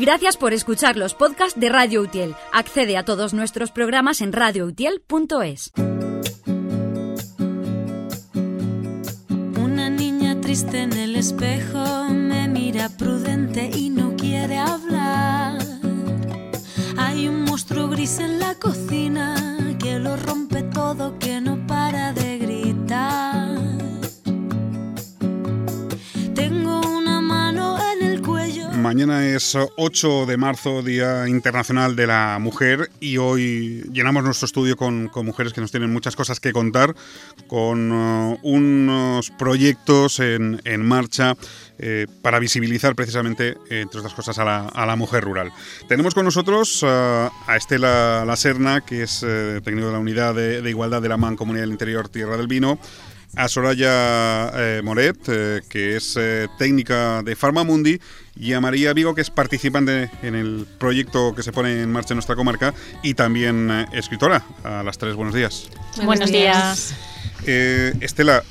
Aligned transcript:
Gracias 0.00 0.36
por 0.36 0.52
escuchar 0.52 0.96
los 0.96 1.14
podcasts 1.14 1.58
de 1.58 1.68
Radio 1.68 2.02
Utiel. 2.02 2.34
Accede 2.52 2.96
a 2.96 3.04
todos 3.04 3.32
nuestros 3.32 3.70
programas 3.70 4.20
en 4.20 4.32
radioutiel.es. 4.32 5.72
Una 9.56 9.90
niña 9.90 10.40
triste 10.40 10.82
en 10.82 10.92
el 10.94 11.14
espejo 11.14 12.04
me 12.10 12.48
mira 12.48 12.88
prudente 12.88 13.70
y 13.72 13.88
no 13.88 14.16
quiere 14.16 14.58
hablar. 14.58 15.58
Hay 16.96 17.28
un 17.28 17.42
monstruo 17.42 17.88
gris 17.88 18.18
en 18.18 18.40
la 18.40 18.54
cocina 18.56 19.76
que 19.78 19.98
lo 20.00 20.16
rompe 20.16 20.62
todo, 20.64 21.18
que 21.18 21.40
no 21.40 21.63
Mañana 28.94 29.26
es 29.26 29.58
8 29.76 30.24
de 30.24 30.36
marzo, 30.36 30.80
Día 30.80 31.26
Internacional 31.26 31.96
de 31.96 32.06
la 32.06 32.38
Mujer, 32.40 32.90
y 33.00 33.16
hoy 33.16 33.82
llenamos 33.92 34.22
nuestro 34.22 34.46
estudio 34.46 34.76
con, 34.76 35.08
con 35.08 35.26
mujeres 35.26 35.52
que 35.52 35.60
nos 35.60 35.72
tienen 35.72 35.92
muchas 35.92 36.14
cosas 36.14 36.38
que 36.38 36.52
contar, 36.52 36.94
con 37.48 37.90
uh, 37.90 38.38
unos 38.44 39.32
proyectos 39.32 40.20
en, 40.20 40.62
en 40.64 40.86
marcha 40.86 41.34
eh, 41.80 42.06
para 42.22 42.38
visibilizar 42.38 42.94
precisamente, 42.94 43.56
eh, 43.68 43.80
entre 43.80 43.98
otras 43.98 44.14
cosas, 44.14 44.38
a 44.38 44.44
la, 44.44 44.68
a 44.68 44.86
la, 44.86 44.94
mujer 44.94 45.24
rural. 45.24 45.50
Tenemos 45.88 46.14
con 46.14 46.24
nosotros 46.24 46.80
uh, 46.84 46.86
a 47.48 47.56
Estela 47.56 48.24
Laserna, 48.24 48.82
que 48.82 49.02
es 49.02 49.24
eh, 49.26 49.60
técnico 49.64 49.88
de 49.88 49.92
la 49.92 49.98
Unidad 49.98 50.36
de, 50.36 50.62
de 50.62 50.70
Igualdad 50.70 51.02
de 51.02 51.08
la 51.08 51.16
Mancomunidad 51.16 51.64
del 51.64 51.72
Interior 51.72 52.08
Tierra 52.08 52.36
del 52.36 52.46
Vino, 52.46 52.78
a 53.36 53.48
Soraya 53.48 54.50
eh, 54.54 54.80
Moret, 54.82 55.18
eh, 55.28 55.60
que 55.68 55.96
es 55.96 56.16
eh, 56.16 56.48
técnica 56.58 57.22
de 57.22 57.36
Farmamundi, 57.36 58.00
y 58.36 58.52
a 58.52 58.60
María 58.60 58.92
Vigo, 58.92 59.14
que 59.14 59.20
es 59.20 59.30
participante 59.30 60.10
en 60.22 60.34
el 60.34 60.66
proyecto 60.78 61.34
que 61.34 61.42
se 61.42 61.52
pone 61.52 61.82
en 61.82 61.92
marcha 61.92 62.14
en 62.14 62.16
nuestra 62.16 62.36
comarca 62.36 62.74
y 63.02 63.14
también 63.14 63.70
eh, 63.70 63.86
escritora. 63.92 64.44
A 64.64 64.82
las 64.82 64.98
tres, 64.98 65.14
buenos 65.14 65.34
días. 65.34 65.68
Buenos, 65.96 66.06
buenos 66.06 66.30
días. 66.30 66.94
días. 67.46 68.00
Estela, 68.00 68.42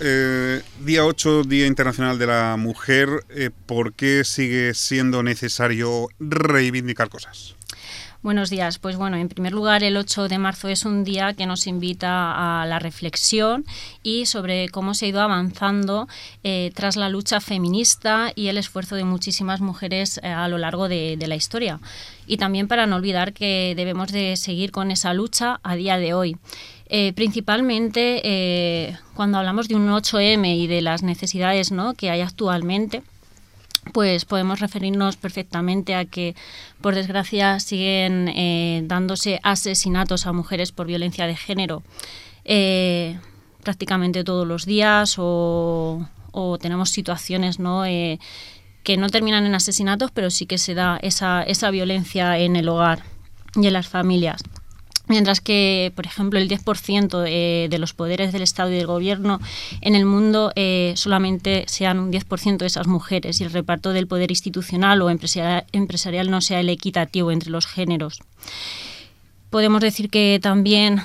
día 0.80 1.04
8, 1.04 1.44
Día 1.44 1.66
Internacional 1.66 2.20
de 2.20 2.28
la 2.28 2.58
Mujer, 2.58 3.26
¿por 3.66 3.94
qué 3.94 4.24
sigue 4.24 4.76
siendo 4.76 5.24
necesario 5.24 6.10
reivindicar 6.20 7.10
cosas? 7.10 7.56
Buenos 8.24 8.50
días. 8.50 8.80
Pues 8.80 8.96
bueno, 8.96 9.18
en 9.18 9.28
primer 9.28 9.52
lugar, 9.52 9.84
el 9.84 9.98
8 9.98 10.30
de 10.30 10.38
marzo 10.38 10.70
es 10.70 10.86
un 10.86 11.04
día 11.04 11.34
que 11.34 11.46
nos 11.46 11.68
invita 11.68 12.62
a 12.62 12.66
la 12.66 12.80
reflexión 12.80 13.66
y 14.02 14.28
sobre 14.28 14.70
cómo 14.70 14.94
se 14.94 15.06
ha 15.06 15.10
ido 15.10 15.20
avanzando 15.20 16.08
eh, 16.42 16.72
tras 16.74 16.96
la 16.96 17.10
lucha 17.10 17.42
feminista 17.42 18.32
y 18.34 18.48
el 18.48 18.58
esfuerzo 18.58 18.96
de 18.96 19.04
muchísimas 19.04 19.60
mujeres 19.60 20.22
eh, 20.24 20.30
a 20.30 20.48
lo 20.48 20.58
largo 20.58 20.88
de, 20.88 21.18
la 21.20 21.36
historia. 21.36 21.82
Y 22.26 22.38
también 22.38 22.70
para 22.70 22.88
no 22.88 22.96
olvidar 22.96 23.34
que 23.34 23.74
debemos 23.76 24.10
de 24.14 24.38
seguir 24.38 24.72
con 24.72 24.90
esa 24.90 25.14
lucha 25.14 25.60
a 25.62 25.76
día 25.76 25.98
de 25.98 26.14
hoy. 26.14 26.38
Eh, 26.86 27.12
principalmente 27.12 28.22
eh, 28.24 28.98
cuando 29.16 29.38
hablamos 29.38 29.68
de 29.68 29.76
un 29.76 29.90
8M 29.90 30.56
y 30.56 30.68
de 30.68 30.82
las 30.82 31.04
necesidades 31.04 31.74
¿no? 31.74 31.94
que 31.94 32.10
hay 32.10 32.22
actualmente, 32.22 33.04
pues 33.92 34.26
podemos 34.26 34.60
referirnos 34.60 35.18
perfectamente 35.18 35.96
a 35.96 36.06
que, 36.06 36.36
por 36.82 36.96
desgracia, 36.96 37.60
siguen 37.60 38.30
eh, 38.30 38.84
dándose 38.86 39.40
asesinatos 39.44 40.26
a 40.26 40.34
mujeres 40.34 40.72
por 40.72 40.88
violencia 40.88 41.28
de 41.28 41.36
género 41.36 41.84
eh, 42.46 43.20
prácticamente 43.64 44.24
todos 44.24 44.48
los 44.48 44.66
días 44.66 45.16
o, 45.18 46.08
tenemos 46.60 46.90
situaciones 46.90 47.60
¿no? 47.60 47.86
Eh, 47.86 48.20
que 48.84 48.98
no 48.98 49.10
terminan 49.10 49.46
en 49.46 49.56
asesinatos, 49.56 50.12
pero 50.12 50.30
sí 50.30 50.46
que 50.46 50.58
se 50.58 50.74
da 50.74 50.98
esa, 51.02 51.44
esa 51.44 51.70
violencia 51.72 52.38
en 52.38 52.56
el 52.56 52.68
hogar 52.68 53.04
y 53.56 53.68
en 53.68 53.74
las 53.74 53.88
familias. 53.88 54.44
Mientras 55.08 55.42
que, 55.42 55.92
por 55.96 56.06
ejemplo, 56.06 56.40
el 56.40 56.48
10% 56.48 57.20
de, 57.20 57.68
de, 57.70 57.78
los 57.78 57.94
poderes 57.94 58.32
del 58.32 58.42
Estado 58.42 58.72
y 58.72 58.76
del 58.76 58.88
Gobierno 58.88 59.42
en 59.82 59.96
el 59.96 60.06
mundo 60.06 60.54
eh, 60.56 60.94
solamente 60.96 61.66
sean 61.68 62.00
un 62.00 62.12
10% 62.12 62.58
de 62.58 62.66
esas 62.66 62.88
mujeres 62.88 63.42
y 63.42 63.44
el 63.44 63.52
reparto 63.52 63.92
del 63.92 64.08
poder 64.08 64.32
institucional 64.32 65.02
o 65.02 65.10
empresarial, 65.10 65.66
empresarial 65.74 66.32
no 66.32 66.40
sea 66.40 66.62
el 66.62 66.70
equitativo 66.70 67.32
entre 67.32 67.50
los 67.50 67.68
géneros. 67.68 68.22
Podemos 69.50 69.82
decir 69.82 70.10
que 70.10 70.40
también 70.42 71.02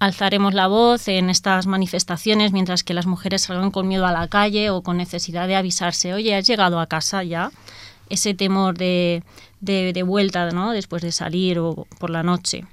alzaremos 0.00 0.52
la 0.52 0.66
voz 0.66 1.06
en 1.06 1.30
estas 1.30 1.68
manifestaciones 1.68 2.52
mientras 2.52 2.82
que 2.82 2.94
las 2.94 3.06
mujeres 3.06 3.42
salgan 3.42 3.70
con 3.70 3.86
miedo 3.86 4.06
a 4.06 4.12
la 4.12 4.26
calle 4.26 4.70
o 4.70 4.82
con 4.82 4.96
necesidad 4.96 5.46
de 5.46 5.54
avisarse, 5.54 6.12
oye, 6.12 6.34
has 6.34 6.48
llegado 6.48 6.80
a 6.80 6.88
casa 6.88 7.22
ya. 7.22 7.52
Ese 8.08 8.34
temor 8.34 8.76
de, 8.76 9.22
de, 9.60 9.92
de 9.92 10.02
vuelta 10.02 10.50
¿no? 10.50 10.72
después 10.72 11.02
de 11.02 11.10
salir 11.10 11.58
o 11.58 11.86
por 11.98 12.10
la 12.10 12.22
noche 12.22 12.64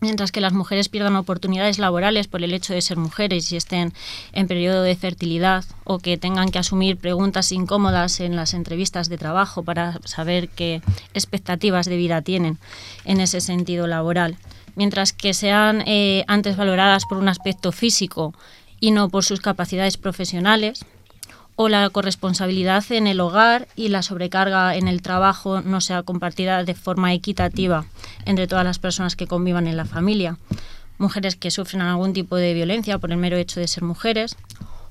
mientras 0.00 0.32
que 0.32 0.40
las 0.40 0.52
mujeres 0.52 0.88
pierdan 0.88 1.16
oportunidades 1.16 1.78
laborales 1.78 2.28
por 2.28 2.42
el 2.42 2.54
hecho 2.54 2.72
de 2.72 2.82
ser 2.82 2.96
mujeres 2.96 3.50
y 3.52 3.56
estén 3.56 3.92
en 4.32 4.46
periodo 4.46 4.82
de 4.82 4.96
fertilidad 4.96 5.64
o 5.84 5.98
que 5.98 6.16
tengan 6.16 6.50
que 6.50 6.58
asumir 6.58 6.96
preguntas 6.96 7.52
incómodas 7.52 8.20
en 8.20 8.36
las 8.36 8.54
entrevistas 8.54 9.08
de 9.08 9.18
trabajo 9.18 9.62
para 9.62 9.98
saber 10.04 10.48
qué 10.48 10.82
expectativas 11.14 11.86
de 11.86 11.96
vida 11.96 12.22
tienen 12.22 12.58
en 13.04 13.20
ese 13.20 13.40
sentido 13.40 13.86
laboral. 13.86 14.36
Mientras 14.76 15.12
que 15.12 15.34
sean 15.34 15.82
eh, 15.86 16.24
antes 16.28 16.56
valoradas 16.56 17.04
por 17.06 17.18
un 17.18 17.28
aspecto 17.28 17.72
físico 17.72 18.34
y 18.80 18.92
no 18.92 19.08
por 19.08 19.24
sus 19.24 19.40
capacidades 19.40 19.96
profesionales, 19.96 20.84
o 21.60 21.68
la 21.68 21.90
corresponsabilidad 21.90 22.84
en 22.92 23.08
el 23.08 23.18
hogar 23.18 23.66
y 23.74 23.88
la 23.88 24.02
sobrecarga 24.02 24.76
en 24.76 24.86
el 24.86 25.02
trabajo 25.02 25.60
no 25.60 25.80
sea 25.80 26.04
compartida 26.04 26.62
de 26.62 26.76
forma 26.76 27.12
equitativa 27.12 27.84
entre 28.26 28.46
todas 28.46 28.64
las 28.64 28.78
personas 28.78 29.16
que 29.16 29.26
convivan 29.26 29.66
en 29.66 29.76
la 29.76 29.84
familia. 29.84 30.38
Mujeres 30.98 31.34
que 31.34 31.50
sufren 31.50 31.82
algún 31.82 32.12
tipo 32.12 32.36
de 32.36 32.54
violencia 32.54 32.98
por 32.98 33.10
el 33.10 33.16
mero 33.16 33.36
hecho 33.36 33.58
de 33.58 33.66
ser 33.66 33.82
mujeres, 33.82 34.36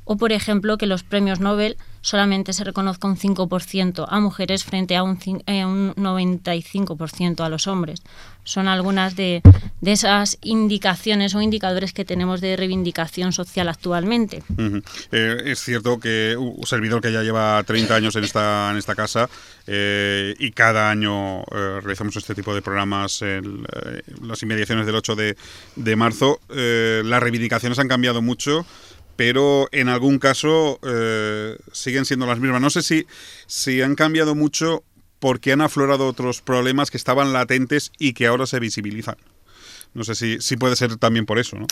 o 0.04 0.18
por 0.18 0.34
ejemplo 0.34 0.78
que 0.78 0.88
los 0.88 1.04
premios 1.04 1.40
Nobel 1.40 1.78
solamente 2.08 2.54
se 2.54 2.64
reconozca 2.64 3.06
un 3.06 3.18
5% 3.18 4.06
a 4.08 4.20
mujeres 4.22 4.64
frente 4.64 4.96
a 4.96 5.04
un, 5.04 5.20
eh, 5.46 5.66
un 5.66 5.94
95% 5.96 7.44
a 7.44 7.50
los 7.50 7.68
hombres. 7.68 8.02
Son 8.46 8.70
algunas 8.70 9.18
de, 9.18 9.42
de, 9.82 9.92
esas 9.92 10.38
indicaciones 10.42 11.36
o 11.36 11.42
indicadores 11.42 11.92
que 11.92 12.06
tenemos 12.06 12.40
de 12.40 12.56
reivindicación 12.56 13.34
social 13.34 13.68
actualmente. 13.68 14.42
Eh, 15.12 15.42
es 15.48 15.60
cierto 15.60 16.00
que 16.00 16.38
un 16.38 16.66
servidor 16.66 17.02
que 17.02 17.12
ya 17.12 17.24
lleva 17.24 17.62
30 17.64 17.96
años 17.96 18.16
en 18.16 18.24
esta, 18.24 18.72
en 18.72 18.78
esta 18.78 18.96
casa 18.96 19.30
eh, 19.68 20.34
y 20.40 20.52
cada 20.52 20.90
año 20.90 21.42
eh, 21.42 21.82
realizamos 21.82 22.16
este 22.16 22.34
tipo 22.34 22.56
de 22.56 22.62
programas 22.62 23.22
en 23.22 23.66
las 24.22 24.42
inmediaciones 24.44 24.86
del 24.86 24.96
8 24.96 25.16
de, 25.18 25.36
de 25.76 25.96
marzo, 25.98 26.40
las 26.48 27.22
reivindicaciones 27.22 27.80
han 27.80 27.90
cambiado 27.90 28.22
mucho 28.22 28.66
pero 29.18 29.68
en 29.74 29.90
algún 29.90 30.20
caso 30.20 30.80
eh, 30.84 31.58
siguen 31.74 32.06
siendo 32.06 32.26
las 32.26 32.40
mismas. 32.40 32.62
No 32.62 32.70
sé 32.70 32.82
si, 32.84 33.06
si 33.48 33.82
han 33.82 33.96
cambiado 33.96 34.36
mucho 34.36 34.84
porque 35.20 35.52
han 35.52 35.62
aflorado 35.62 36.08
otros 36.08 36.42
problemas 36.42 36.92
que 36.92 36.98
estaban 36.98 37.34
latentes 37.34 37.92
y 37.98 38.14
que 38.14 38.28
ahora 38.28 38.46
se 38.46 38.60
visibilizan. 38.60 39.18
No 39.94 40.04
sé 40.04 40.16
si, 40.16 40.40
si 40.40 40.58
puede 40.58 40.76
ser 40.76 40.98
también 40.98 41.26
por 41.26 41.40
eso, 41.40 41.58
¿no? 41.58 41.66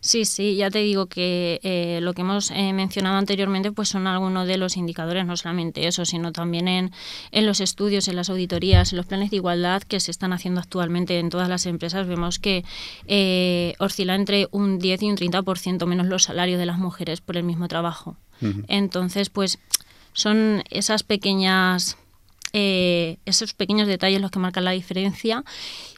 Sí, 0.00 0.24
sí, 0.24 0.56
ya 0.56 0.70
te 0.70 0.80
digo 0.80 1.06
que 1.06 1.60
eh, 1.62 2.00
lo 2.02 2.12
que 2.12 2.22
hemos 2.22 2.50
eh, 2.50 2.72
mencionado 2.72 3.16
anteriormente 3.16 3.70
pues 3.70 3.88
son 3.88 4.06
algunos 4.06 4.48
de 4.48 4.56
los 4.56 4.76
indicadores, 4.76 5.24
no 5.26 5.36
solamente 5.36 5.86
eso, 5.86 6.04
sino 6.04 6.32
también 6.32 6.66
en, 6.66 6.90
en 7.30 7.46
los 7.46 7.60
estudios, 7.60 8.08
en 8.08 8.16
las 8.16 8.30
auditorías, 8.30 8.92
en 8.92 8.96
los 8.96 9.06
planes 9.06 9.30
de 9.30 9.36
igualdad 9.36 9.82
que 9.82 10.00
se 10.00 10.10
están 10.10 10.32
haciendo 10.32 10.60
actualmente 10.60 11.18
en 11.18 11.30
todas 11.30 11.48
las 11.48 11.66
empresas, 11.66 12.06
vemos 12.06 12.38
que 12.38 12.64
eh, 13.06 13.74
oscila 13.78 14.14
entre 14.14 14.48
un 14.50 14.78
10 14.78 15.02
y 15.02 15.10
un 15.10 15.16
30% 15.16 15.86
menos 15.86 16.06
los 16.06 16.24
salarios 16.24 16.58
de 16.58 16.66
las 16.66 16.78
mujeres 16.78 17.20
por 17.20 17.36
el 17.36 17.44
mismo 17.44 17.68
trabajo. 17.68 18.16
Uh 18.40 18.46
-huh. 18.46 18.64
Entonces, 18.68 19.30
pues 19.30 19.58
son 20.12 20.62
esas 20.70 21.04
pequeñas 21.04 21.96
eh, 22.52 23.18
esos 23.24 23.54
pequeños 23.54 23.88
detalles 23.88 24.20
los 24.20 24.30
que 24.30 24.38
marcan 24.38 24.64
la 24.64 24.72
diferencia 24.72 25.44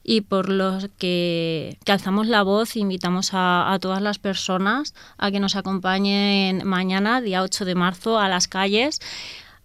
y 0.03 0.21
por 0.21 0.49
los 0.49 0.89
que, 0.99 1.79
alzamos 1.87 2.27
la 2.27 2.43
voz 2.43 2.77
invitamos 2.77 3.35
a, 3.35 3.73
a, 3.73 3.79
todas 3.79 4.01
las 4.01 4.19
personas 4.19 4.95
a 5.19 5.31
que 5.31 5.41
nos 5.41 5.57
acompañen 5.57 6.67
mañana, 6.67 7.21
día 7.21 7.43
8 7.43 7.65
de 7.65 7.75
marzo, 7.75 8.19
a 8.19 8.29
las 8.29 8.49
calles 8.49 9.01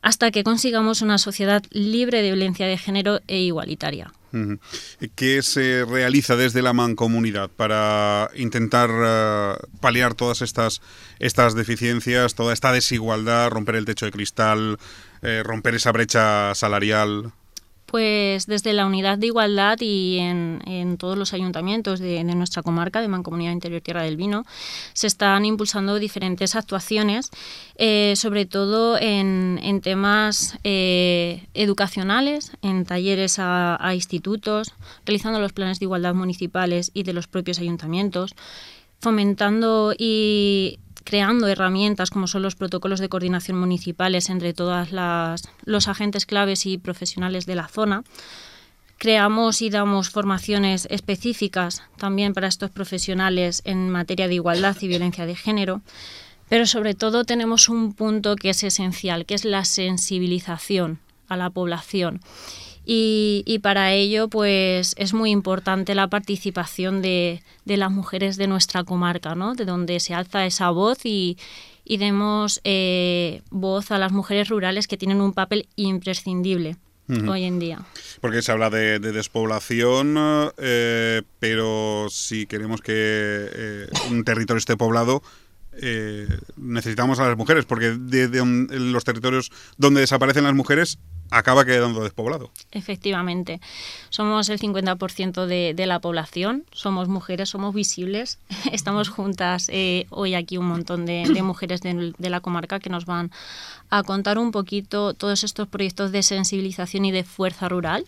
hasta 0.02 0.32
que 0.32 0.44
consigamos 0.44 1.02
una 1.02 1.18
sociedad 1.18 1.64
libre 1.72 2.22
de 2.22 2.30
violencia 2.30 2.68
de 2.68 2.78
género 2.78 3.20
e 3.28 3.40
igualitaria. 3.40 4.14
¿Qué 5.16 5.42
se 5.42 5.86
realiza 5.86 6.36
desde 6.36 6.62
la 6.62 6.74
mancomunidad 6.74 7.50
para 7.50 8.30
intentar 8.36 8.90
uh, 8.90 9.80
paliar 9.80 10.14
todas 10.14 10.42
estas, 10.42 10.82
estas 11.20 11.56
deficiencias, 11.56 12.36
toda 12.36 12.54
esta 12.54 12.72
desigualdad, 12.72 13.50
romper 13.50 13.76
el 13.76 13.86
techo 13.86 14.06
de 14.06 14.12
cristal, 14.12 14.78
eh, 15.22 15.42
romper 15.44 15.76
esa 15.76 15.92
brecha 15.92 16.54
salarial? 16.56 17.32
Pues 17.90 18.46
desde 18.46 18.74
la 18.74 18.86
Unidad 18.86 19.18
de 19.18 19.28
Igualdad 19.28 19.78
y 19.82 20.20
en, 20.20 20.98
todos 21.00 21.18
los 21.18 21.34
ayuntamientos 21.34 22.00
de, 22.00 22.24
nuestra 22.24 22.62
comarca, 22.62 23.02
de 23.02 23.08
Mancomunidad 23.08 23.52
Interior 23.52 23.82
Tierra 23.82 24.04
del 24.04 24.16
Vino, 24.16 24.46
se 24.94 25.08
están 25.08 25.44
impulsando 25.44 25.98
diferentes 25.98 26.56
actuaciones, 26.56 27.32
eh, 27.78 28.14
sobre 28.16 28.46
todo 28.46 28.98
en, 29.00 29.82
temas 29.82 30.60
eh, 30.64 31.48
educacionales, 31.56 32.52
en 32.62 32.86
talleres 32.86 33.40
a, 33.40 33.84
a 33.84 33.96
institutos, 33.96 34.74
realizando 35.06 35.40
los 35.40 35.54
planes 35.54 35.80
de 35.80 35.86
igualdad 35.86 36.14
municipales 36.14 36.92
y 36.94 37.02
de 37.04 37.14
los 37.14 37.28
propios 37.28 37.58
ayuntamientos, 37.58 38.36
fomentando 39.00 39.94
y 39.98 40.78
creando 41.10 41.48
herramientas 41.48 42.12
como 42.12 42.28
son 42.28 42.44
los 42.44 42.54
protocolos 42.54 43.00
de 43.00 43.10
coordinación 43.10 43.58
municipales 43.58 44.30
entre 44.30 44.54
todos 44.54 44.90
los 45.66 45.88
agentes 45.88 46.28
claves 46.28 46.68
y 46.68 46.78
profesionales 46.78 47.48
de 47.48 47.56
la 47.56 47.68
zona. 47.68 48.04
Creamos 49.00 49.64
y 49.64 49.72
damos 49.72 50.12
formaciones 50.12 50.88
específicas 50.92 51.82
también 51.98 52.36
para 52.36 52.48
estos 52.48 52.70
profesionales 52.70 53.64
en 53.66 53.90
materia 53.90 54.28
de 54.28 54.36
igualdad 54.36 54.78
y 54.82 54.88
violencia 54.88 55.26
de 55.26 55.36
género, 55.36 55.82
pero 56.48 56.68
sobre 56.68 56.94
todo 56.94 57.26
tenemos 57.26 57.70
un 57.70 57.94
punto 57.94 58.36
que 58.36 58.52
es 58.52 58.62
esencial, 58.64 59.26
que 59.26 59.34
es 59.34 59.46
la 59.46 59.66
sensibilización 59.66 61.00
a 61.28 61.38
la 61.38 61.50
población. 61.50 62.22
Y, 62.92 63.60
para 63.62 63.94
ello 63.94 64.30
pues 64.30 64.96
es 64.98 65.14
muy 65.14 65.30
importante 65.30 65.94
la 65.94 66.08
participación 66.08 67.04
de, 67.04 67.44
las 67.66 67.92
mujeres 67.92 68.36
de 68.36 68.48
nuestra 68.48 68.84
comarca, 68.84 69.36
¿no? 69.36 69.54
de 69.54 69.66
donde 69.66 70.00
se 70.00 70.16
alza 70.16 70.48
esa 70.48 70.72
voz 70.72 71.06
y, 71.06 71.38
demos 71.86 72.62
eh, 72.64 73.44
voz 73.52 73.92
a 73.92 74.00
las 74.00 74.12
mujeres 74.12 74.50
rurales 74.50 74.88
que 74.88 74.98
tienen 74.98 75.22
un 75.22 75.34
papel 75.34 75.68
imprescindible. 75.76 76.78
hoy 77.28 77.44
en 77.44 77.60
día. 77.60 77.80
Porque 78.22 78.42
se 78.42 78.52
habla 78.52 78.72
de, 78.72 78.98
despoblación, 79.00 80.16
eh, 80.58 81.22
pero 81.38 82.08
si 82.10 82.48
queremos 82.48 82.82
que 82.82 82.94
eh, 82.96 83.88
un 84.10 84.24
territorio 84.24 84.58
esté 84.58 84.78
poblado, 84.78 85.22
necesitamos 86.58 87.20
a 87.20 87.28
las 87.28 87.38
mujeres, 87.38 87.66
porque 87.66 87.92
de, 87.92 88.28
los 88.72 89.04
territorios 89.04 89.52
donde 89.78 90.02
desaparecen 90.02 90.44
las 90.44 90.54
mujeres 90.54 91.00
acaba 91.32 91.66
quedando 91.66 92.04
despoblado. 92.04 92.52
Efectivamente. 92.72 93.62
Somos 94.10 94.50
el 94.50 94.60
50% 94.60 95.46
de, 95.46 95.74
de, 95.76 95.86
la 95.86 96.00
población, 96.00 96.66
somos 96.72 97.08
mujeres, 97.08 97.50
somos 97.50 97.74
visibles. 97.74 98.40
Estamos 98.72 99.10
juntas 99.10 99.70
eh, 99.72 100.06
hoy 100.10 100.34
aquí 100.34 100.58
un 100.58 100.68
montón 100.68 101.06
de, 101.06 101.26
mujeres 101.44 101.82
de, 101.82 102.14
la 102.30 102.40
comarca 102.40 102.80
que 102.80 102.90
nos 102.90 103.06
van 103.06 103.32
a 103.90 104.04
contar 104.04 104.38
un 104.38 104.52
poquito 104.52 105.14
todos 105.14 105.44
estos 105.44 105.68
proyectos 105.68 106.12
de 106.12 106.24
sensibilización 106.24 107.06
y 107.06 107.12
de 107.12 107.24
fuerza 107.24 107.70
rural. 107.70 108.06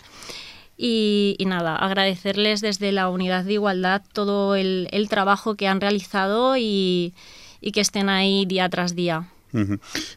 Y, 0.83 1.37
nada, 1.45 1.75
agradecerles 1.75 2.59
desde 2.59 2.91
la 2.91 3.07
Unidad 3.09 3.43
de 3.43 3.53
Igualdad 3.53 4.01
todo 4.13 4.55
el, 4.55 4.89
trabajo 5.09 5.53
que 5.53 5.67
han 5.67 5.79
realizado 5.79 6.57
y 6.57 7.13
que 7.61 7.81
estén 7.81 8.09
ahí 8.09 8.45
día 8.45 8.67
tras 8.69 8.95
día. 8.95 9.27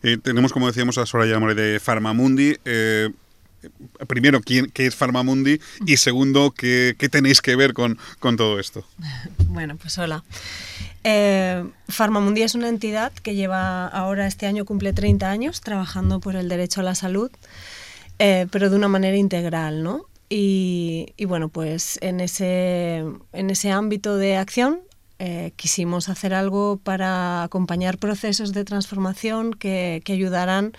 Eh, 0.02 0.18
tenemos, 0.22 0.52
como 0.52 0.66
decíamos, 0.66 0.98
a 0.98 1.06
Soraya 1.06 1.38
More 1.38 1.54
de 1.54 1.80
Farmamundi. 1.80 2.56
Eh, 2.64 3.10
primero, 4.06 4.40
¿quién, 4.40 4.70
¿qué 4.70 4.86
es 4.86 4.94
Farmamundi? 4.94 5.60
Y 5.86 5.96
segundo, 5.96 6.52
¿qué, 6.52 6.94
qué 6.98 7.08
tenéis 7.08 7.42
que 7.42 7.56
ver 7.56 7.74
con, 7.74 7.98
con, 8.18 8.36
todo 8.36 8.58
esto? 8.58 8.86
Bueno, 9.48 9.76
pues 9.76 9.98
hola. 9.98 10.24
Eh, 11.04 11.64
Farmamundi 11.88 12.42
es 12.42 12.54
una 12.54 12.68
entidad 12.68 13.12
que 13.12 13.34
lleva 13.34 13.86
ahora 13.86 14.26
este 14.26 14.46
año 14.46 14.64
cumple 14.64 14.92
30 14.92 15.30
años 15.30 15.60
trabajando 15.60 16.18
por 16.18 16.34
el 16.34 16.48
derecho 16.48 16.80
a 16.80 16.84
la 16.84 16.94
salud, 16.94 17.30
pero 18.16 18.70
de 18.70 18.76
una 18.76 18.88
manera 18.88 19.16
integral, 19.16 19.82
¿no? 19.82 20.06
Y, 20.30 21.12
y, 21.16 21.26
bueno, 21.26 21.50
pues 21.50 21.98
en 22.00 22.20
ese, 22.20 23.04
en 23.32 23.50
ese 23.50 23.70
ámbito 23.70 24.16
de 24.16 24.36
acción 24.36 24.80
eh, 25.18 25.52
quisimos 25.56 26.08
hacer 26.08 26.34
algo 26.34 26.78
para 26.82 27.42
acompañar 27.42 27.98
procesos 27.98 28.52
de 28.52 28.64
transformación 28.64 29.52
que, 29.54 30.02
que, 30.04 30.12
ayudaran 30.12 30.72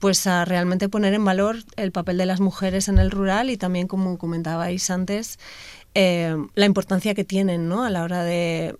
pues 0.00 0.26
a 0.26 0.44
realmente 0.44 0.88
poner 0.88 1.14
en 1.14 1.24
valor 1.24 1.58
el 1.76 1.92
papel 1.92 2.18
de 2.18 2.26
las 2.26 2.40
mujeres 2.40 2.88
en 2.88 2.98
el 2.98 3.10
rural 3.10 3.50
y 3.50 3.56
también, 3.56 3.86
como 3.86 4.16
comentabais 4.18 4.90
antes, 4.90 5.38
eh, 5.94 6.36
la 6.54 6.66
importancia 6.66 7.14
que 7.14 7.24
tienen 7.24 7.68
¿no? 7.68 7.84
a 7.84 7.90
la 7.90 8.02
hora 8.02 8.24
de 8.24 8.76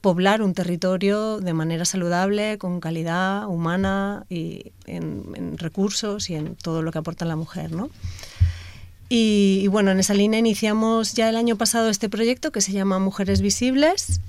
poblar 0.00 0.40
un 0.40 0.54
territorio 0.54 1.38
de 1.38 1.52
manera 1.52 1.84
saludable, 1.84 2.56
con 2.58 2.80
calidad 2.80 3.46
humana 3.46 4.24
y 4.30 4.72
en, 4.86 5.24
en 5.34 5.58
recursos 5.58 6.30
y 6.30 6.36
en 6.36 6.56
todo 6.56 6.82
lo 6.82 6.90
que 6.92 6.98
aporta 6.98 7.24
la 7.24 7.36
mujer. 7.36 7.72
¿no? 7.72 7.90
Y, 9.08 9.66
bueno, 9.68 9.90
en 9.90 10.00
esa 10.00 10.14
línea 10.14 10.38
iniciamos 10.38 11.14
ya 11.14 11.28
el 11.28 11.36
año 11.36 11.56
pasado 11.56 11.88
este 11.88 12.08
proyecto 12.08 12.52
que 12.52 12.60
se 12.60 12.72
llama 12.72 12.98
Mujeres 12.98 13.40
Visibles, 13.40 14.20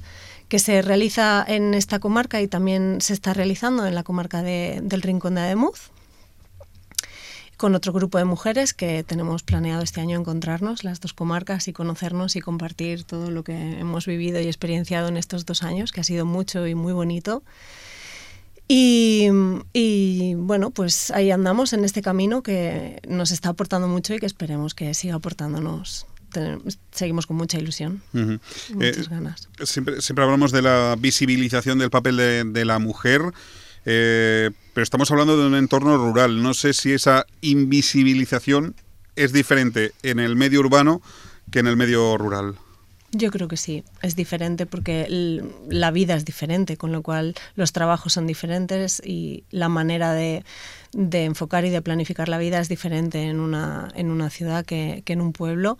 que 0.48 0.60
se 0.60 0.82
realiza 0.82 1.44
en 1.48 1.74
esta 1.74 2.00
comarca 2.00 2.42
y 2.42 2.48
también 2.48 3.02
se 3.02 3.14
está 3.14 3.34
realizando 3.34 3.86
en 3.86 3.94
la 3.94 4.04
comarca 4.04 4.42
del 4.42 5.02
Rincón 5.02 5.36
de 5.36 5.42
Ademuz, 5.42 5.92
con 7.58 7.76
otro 7.76 7.92
grupo 7.92 8.18
de 8.18 8.24
mujeres 8.24 8.74
que 8.74 9.04
tenemos 9.04 9.44
planeado 9.44 9.84
este 9.84 10.00
año 10.00 10.18
encontrarnos, 10.18 10.86
las 10.86 11.02
dos 11.02 11.14
comarcas, 11.14 11.68
y 11.68 11.74
conocernos 11.74 12.38
y 12.38 12.42
compartir 12.42 13.04
todo 13.04 13.32
lo 13.32 13.44
que 13.44 13.80
hemos 13.80 14.06
vivido 14.06 14.40
y 14.40 14.48
experienciado 14.48 15.10
en 15.10 15.18
estos 15.18 15.46
dos 15.46 15.62
años, 15.62 15.92
que 15.92 16.00
ha 16.00 16.06
sido 16.06 16.26
mucho 16.26 16.66
y 16.68 16.74
muy 16.74 16.94
bonito. 16.94 17.44
Y, 18.72 20.36
bueno, 20.36 20.70
pues 20.70 21.10
ahí 21.10 21.32
andamos 21.32 21.74
en 21.74 21.84
este 21.84 22.04
camino 22.04 22.44
que 22.44 23.02
nos 23.08 23.32
está 23.32 23.50
aportando 23.50 23.88
mucho 23.88 24.14
y 24.14 24.20
que 24.20 24.28
esperemos 24.28 24.76
que 24.76 24.94
siga 24.94 25.16
aportándonos. 25.16 26.06
seguimos 26.92 27.26
con 27.26 27.36
mucha 27.38 27.58
ilusión, 27.58 28.04
muchas 28.14 29.08
eh, 29.08 29.10
ganas. 29.10 29.50
Siempre, 29.64 30.04
siempre 30.04 30.24
hablamos 30.24 30.52
de 30.52 30.62
la 30.62 30.96
visibilización 31.00 31.80
del 31.80 31.90
papel 31.90 32.18
de, 32.54 32.66
la 32.66 32.78
mujer. 32.78 33.22
Eh, 33.86 34.52
pero 34.76 34.84
estamos 34.84 35.10
hablando 35.10 35.36
de 35.36 35.48
un 35.48 35.56
entorno 35.56 35.98
rural. 35.98 36.44
No 36.44 36.54
sé 36.54 36.74
si 36.74 36.92
esa 36.92 37.26
invisibilización 37.42 38.76
es 39.16 39.34
diferente 39.34 39.94
en 40.04 40.20
el 40.20 40.36
medio 40.36 40.60
urbano 40.60 41.02
que 41.50 41.58
en 41.58 41.66
el 41.66 41.76
medio 41.76 42.20
rural. 42.20 42.56
Yo 43.12 43.32
creo 43.32 43.48
que 43.48 43.58
sí, 43.58 43.84
es 44.04 44.16
diferente 44.16 44.68
porque 44.68 45.08
la 45.68 45.90
vida 45.90 46.14
es 46.14 46.26
diferente, 46.26 46.78
con 46.78 46.92
lo 46.92 47.02
cual 47.02 47.34
los 47.56 47.74
trabajos 47.74 48.14
son 48.14 48.28
diferentes 48.28 49.02
y 49.04 49.46
la 49.50 49.68
manera 49.68 50.14
de, 50.14 50.44
enfocar 50.94 51.66
y 51.66 51.72
de 51.72 51.82
planificar 51.82 52.30
la 52.30 52.38
vida 52.38 52.60
es 52.60 52.70
diferente 52.70 53.24
en 53.24 53.40
una, 53.40 53.90
en 53.96 54.12
una 54.12 54.30
ciudad 54.30 54.64
que, 54.64 55.04
en 55.08 55.22
un 55.22 55.34
pueblo 55.34 55.80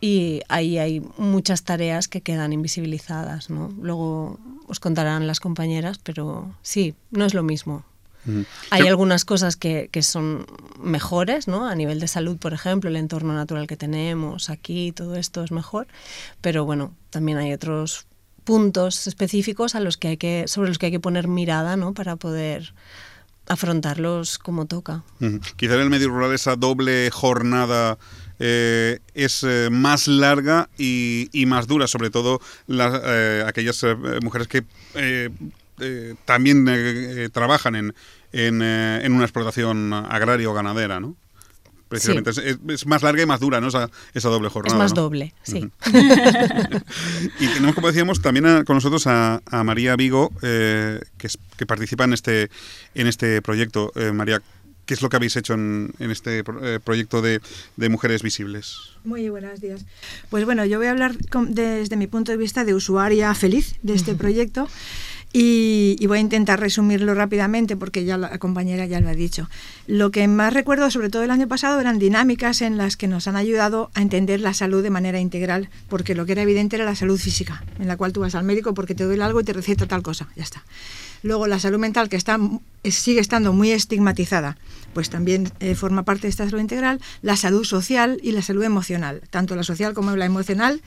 y 0.00 0.42
ahí 0.48 0.78
hay 0.78 1.02
muchas 1.18 1.64
tareas 1.64 2.06
que 2.06 2.20
quedan 2.20 2.52
invisibilizadas. 2.52 3.50
¿no? 3.50 3.74
Luego 3.80 4.38
os 4.68 4.78
contarán 4.78 5.26
las 5.26 5.40
compañeras, 5.40 5.98
pero 5.98 6.54
sí, 6.62 6.94
no 7.10 7.24
es 7.24 7.34
lo 7.34 7.42
mismo. 7.42 7.84
Hay 8.70 8.86
algunas 8.86 9.24
cosas 9.24 9.56
que, 9.56 9.88
que, 9.90 10.02
son 10.02 10.46
mejores, 10.82 11.48
¿no? 11.48 11.66
A 11.66 11.74
nivel 11.74 12.00
de 12.00 12.08
salud, 12.08 12.36
por 12.36 12.52
ejemplo, 12.52 12.90
el 12.90 12.96
entorno 12.96 13.34
natural 13.34 13.66
que 13.66 13.76
tenemos 13.76 14.50
aquí, 14.50 14.92
todo 14.92 15.16
esto 15.16 15.42
es 15.42 15.52
mejor, 15.52 15.86
pero 16.40 16.64
bueno, 16.64 16.94
también 17.10 17.38
hay 17.38 17.52
otros 17.52 18.06
puntos 18.44 19.06
específicos 19.06 19.74
a 19.74 19.80
los 19.80 19.96
que 19.96 20.08
hay 20.08 20.16
que, 20.16 20.44
sobre 20.46 20.68
los 20.68 20.78
que 20.78 20.86
hay 20.86 20.92
que 20.92 21.00
poner 21.00 21.28
mirada, 21.28 21.76
¿no? 21.76 21.94
Para 21.94 22.16
poder 22.16 22.74
afrontarlos 23.48 24.38
como 24.38 24.66
toca. 24.66 25.02
Quizá 25.56 25.74
en 25.74 25.80
el 25.80 25.90
medio 25.90 26.08
rural 26.08 26.32
esa 26.32 26.56
doble 26.56 27.10
jornada 27.10 27.98
eh, 28.38 29.00
es 29.14 29.42
eh, 29.42 29.68
más 29.70 30.06
larga 30.06 30.70
y, 30.78 31.28
y, 31.32 31.46
más 31.46 31.66
dura, 31.66 31.86
sobre 31.86 32.10
todo 32.10 32.40
las, 32.66 33.00
eh, 33.04 33.44
aquellas 33.46 33.84
mujeres 34.22 34.48
que 34.48 34.64
eh, 35.80 36.14
también 36.24 36.66
eh, 36.68 37.28
trabajan 37.32 37.74
en, 37.74 37.94
eh, 38.32 39.00
en, 39.02 39.12
una 39.12 39.24
explotación 39.24 39.92
agraria 39.92 40.48
o 40.48 40.54
ganadera, 40.54 41.00
¿no? 41.00 41.16
Precisamente 41.88 42.30
es, 42.68 42.86
más 42.86 43.02
larga 43.02 43.22
y 43.22 43.26
más 43.26 43.40
dura, 43.40 43.60
¿no? 43.60 43.66
Esa, 43.66 43.90
esa 44.14 44.28
doble 44.28 44.48
jornada. 44.48 44.76
Es 44.76 44.78
más 44.78 44.94
doble, 44.94 45.34
sí. 45.42 45.68
y 47.40 47.46
tenemos, 47.48 47.74
como 47.74 47.88
decíamos, 47.88 48.22
también 48.22 48.64
con 48.64 48.76
nosotros 48.76 49.08
a, 49.08 49.40
María 49.64 49.96
Vigo, 49.96 50.30
que, 50.40 51.00
que 51.56 51.66
participa 51.66 52.04
en 52.04 52.12
este, 52.12 52.48
en 52.94 53.08
este 53.08 53.42
proyecto. 53.42 53.92
María, 54.14 54.40
¿Qué 54.90 54.94
es 54.94 55.02
lo 55.02 55.08
que 55.08 55.16
habéis 55.16 55.36
hecho 55.36 55.54
en, 55.54 55.92
en 56.00 56.10
este 56.10 56.42
proyecto 56.82 57.22
de, 57.22 57.40
de, 57.76 57.88
Mujeres 57.88 58.24
Visibles? 58.24 58.76
Muy 59.04 59.28
buenos 59.28 59.60
días. 59.60 59.84
Pues 60.30 60.44
bueno, 60.44 60.64
yo 60.64 60.78
voy 60.78 60.88
a 60.88 60.90
hablar 60.90 61.16
desde 61.16 61.96
mi 61.96 62.08
punto 62.08 62.32
de 62.32 62.38
vista 62.38 62.64
de 62.64 62.74
usuaria 62.74 63.32
feliz 63.36 63.76
de 63.82 63.94
este 63.94 64.16
proyecto. 64.16 64.68
Y, 65.32 66.04
voy 66.08 66.18
a 66.18 66.20
intentar 66.20 66.58
resumirlo 66.58 67.14
rápidamente 67.14 67.76
porque 67.76 68.04
ya 68.04 68.18
la 68.18 68.36
compañera 68.38 68.86
ya 68.86 69.00
lo 69.00 69.08
ha 69.08 69.14
dicho. 69.14 69.48
Lo 69.86 70.10
que 70.10 70.26
más 70.26 70.52
recuerdo, 70.52 70.90
sobre 70.90 71.08
todo 71.08 71.22
el 71.22 71.30
año 71.30 71.46
pasado, 71.46 71.80
eran 71.80 72.00
dinámicas 72.00 72.62
en 72.62 72.76
las 72.76 72.96
que 72.96 73.06
nos 73.06 73.28
han 73.28 73.36
ayudado 73.36 73.90
a 73.94 74.02
entender 74.02 74.40
la 74.40 74.54
salud 74.54 74.82
de 74.82 74.90
manera 74.90 75.20
integral, 75.20 75.68
porque 75.88 76.16
lo 76.16 76.26
que 76.26 76.32
era 76.32 76.42
evidente 76.42 76.76
era 76.76 76.84
la 76.84 76.96
salud 76.96 77.18
física, 77.18 77.62
en 77.78 77.86
la 77.86 77.96
cual 77.96 78.12
tú 78.12 78.20
vas 78.20 78.34
al 78.34 78.44
médico 78.44 78.74
porque 78.74 78.96
te 78.96 79.04
duele 79.04 79.22
algo 79.22 79.40
y 79.40 79.44
te 79.44 79.52
receta 79.52 79.86
tal 79.86 80.02
cosa, 80.02 80.28
ya 80.34 80.42
está. 80.42 80.64
Luego 81.22 81.46
la 81.46 81.60
salud 81.60 81.78
mental, 81.78 82.08
que 82.08 82.16
está, 82.16 82.38
sigue 82.84 83.20
estando 83.20 83.52
muy 83.52 83.70
estigmatizada, 83.70 84.56
pues 84.94 85.10
también 85.10 85.52
eh, 85.60 85.74
forma 85.74 86.02
parte 86.02 86.22
de 86.22 86.30
esta 86.30 86.46
salud 86.46 86.60
integral. 86.60 87.00
La 87.22 87.36
salud 87.36 87.64
social 87.64 88.18
y 88.22 88.32
la 88.32 88.42
salud 88.42 88.64
emocional, 88.64 89.22
tanto 89.30 89.54
la 89.54 89.62
social 89.62 89.94
como 89.94 90.16
la 90.16 90.24
emocional, 90.24 90.80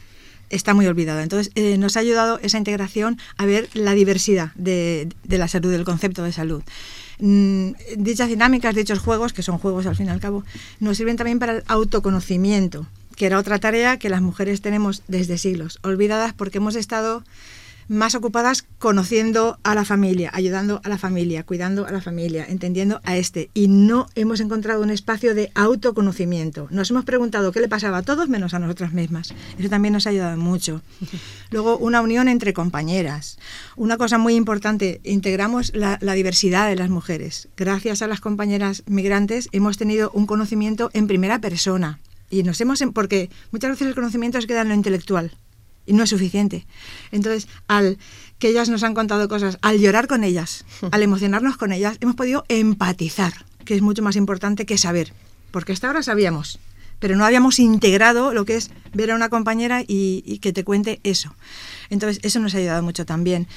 está 0.49 0.73
muy 0.73 0.87
olvidada. 0.87 1.23
Entonces, 1.23 1.51
eh, 1.55 1.77
nos 1.77 1.97
ha 1.97 2.01
ayudado 2.01 2.39
esa 2.41 2.57
integración 2.57 3.17
a 3.37 3.45
ver 3.45 3.69
la 3.73 3.93
diversidad 3.93 4.51
de, 4.55 5.09
de 5.23 5.37
la 5.37 5.47
salud, 5.47 5.71
del 5.71 5.83
concepto 5.83 6.23
de 6.23 6.31
salud. 6.31 6.63
Mm, 7.19 7.71
dichas 7.97 8.27
dinámicas, 8.27 8.75
dichos 8.75 8.99
juegos, 8.99 9.33
que 9.33 9.43
son 9.43 9.57
juegos 9.57 9.85
al 9.85 9.95
fin 9.95 10.07
y 10.07 10.09
al 10.09 10.19
cabo, 10.19 10.43
nos 10.79 10.97
sirven 10.97 11.15
también 11.15 11.39
para 11.39 11.57
el 11.57 11.63
autoconocimiento, 11.67 12.85
que 13.15 13.25
era 13.27 13.39
otra 13.39 13.59
tarea 13.59 13.97
que 13.97 14.09
las 14.09 14.21
mujeres 14.21 14.61
tenemos 14.61 15.03
desde 15.07 15.37
siglos, 15.37 15.79
olvidadas 15.83 16.33
porque 16.33 16.57
hemos 16.57 16.75
estado 16.75 17.23
más 17.87 18.15
ocupadas 18.15 18.65
conociendo 18.79 19.59
a 19.63 19.75
la 19.75 19.85
familia, 19.85 20.29
ayudando 20.33 20.81
a 20.83 20.89
la 20.89 20.97
familia, 20.97 21.43
cuidando 21.43 21.85
a 21.85 21.91
la 21.91 22.01
familia, 22.01 22.45
entendiendo 22.47 23.01
a 23.03 23.17
este. 23.17 23.49
Y 23.53 23.67
no 23.67 24.07
hemos 24.15 24.39
encontrado 24.39 24.81
un 24.81 24.89
espacio 24.89 25.35
de 25.35 25.51
autoconocimiento. 25.55 26.67
Nos 26.71 26.89
hemos 26.91 27.05
preguntado 27.05 27.51
qué 27.51 27.59
le 27.59 27.67
pasaba 27.67 27.99
a 27.99 28.03
todos 28.03 28.29
menos 28.29 28.53
a 28.53 28.59
nosotras 28.59 28.93
mismas. 28.93 29.33
Eso 29.57 29.69
también 29.69 29.93
nos 29.93 30.07
ha 30.07 30.11
ayudado 30.11 30.37
mucho. 30.37 30.81
Luego, 31.51 31.77
una 31.77 32.01
unión 32.01 32.27
entre 32.27 32.53
compañeras. 32.53 33.37
Una 33.75 33.97
cosa 33.97 34.17
muy 34.17 34.35
importante, 34.35 35.01
integramos 35.03 35.73
la, 35.75 35.97
la 36.01 36.13
diversidad 36.13 36.67
de 36.67 36.75
las 36.75 36.89
mujeres. 36.89 37.47
Gracias 37.57 38.01
a 38.01 38.07
las 38.07 38.21
compañeras 38.21 38.83
migrantes 38.85 39.49
hemos 39.51 39.77
tenido 39.77 40.11
un 40.13 40.25
conocimiento 40.25 40.89
en 40.93 41.07
primera 41.07 41.39
persona. 41.39 41.99
Y 42.29 42.43
nos 42.43 42.59
hemos, 42.61 42.83
porque 42.93 43.29
muchas 43.51 43.71
veces 43.71 43.87
el 43.87 43.95
conocimiento 43.95 44.41
se 44.41 44.47
queda 44.47 44.61
en 44.61 44.69
lo 44.69 44.73
intelectual 44.73 45.31
y 45.85 45.93
no 45.93 46.03
es 46.03 46.09
suficiente. 46.09 46.65
Entonces, 47.11 47.47
al 47.67 47.97
que 48.39 48.49
ellas 48.49 48.69
nos 48.69 48.83
han 48.83 48.93
contado 48.93 49.27
cosas, 49.27 49.57
al 49.61 49.79
llorar 49.79 50.07
con 50.07 50.23
ellas, 50.23 50.65
al 50.91 51.03
emocionarnos 51.03 51.57
con 51.57 51.71
ellas, 51.71 51.97
hemos 52.01 52.15
podido 52.15 52.45
empatizar, 52.47 53.33
que 53.65 53.75
es 53.75 53.81
mucho 53.81 54.01
más 54.01 54.15
importante 54.15 54.65
que 54.65 54.77
saber, 54.77 55.13
porque 55.51 55.71
hasta 55.71 55.87
ahora 55.87 56.03
sabíamos, 56.03 56.59
pero 56.99 57.15
no 57.15 57.25
habíamos 57.25 57.59
integrado 57.59 58.33
lo 58.33 58.45
que 58.45 58.55
es 58.55 58.71
ver 58.93 59.11
a 59.11 59.15
una 59.15 59.29
compañera 59.29 59.81
y, 59.81 60.23
y 60.25 60.39
que 60.39 60.53
te 60.53 60.63
cuente 60.63 60.99
eso. 61.03 61.35
Entonces, 61.89 62.19
eso 62.23 62.39
nos 62.39 62.55
ha 62.55 62.57
ayudado 62.57 62.81
mucho 62.81 63.05
también. 63.05 63.47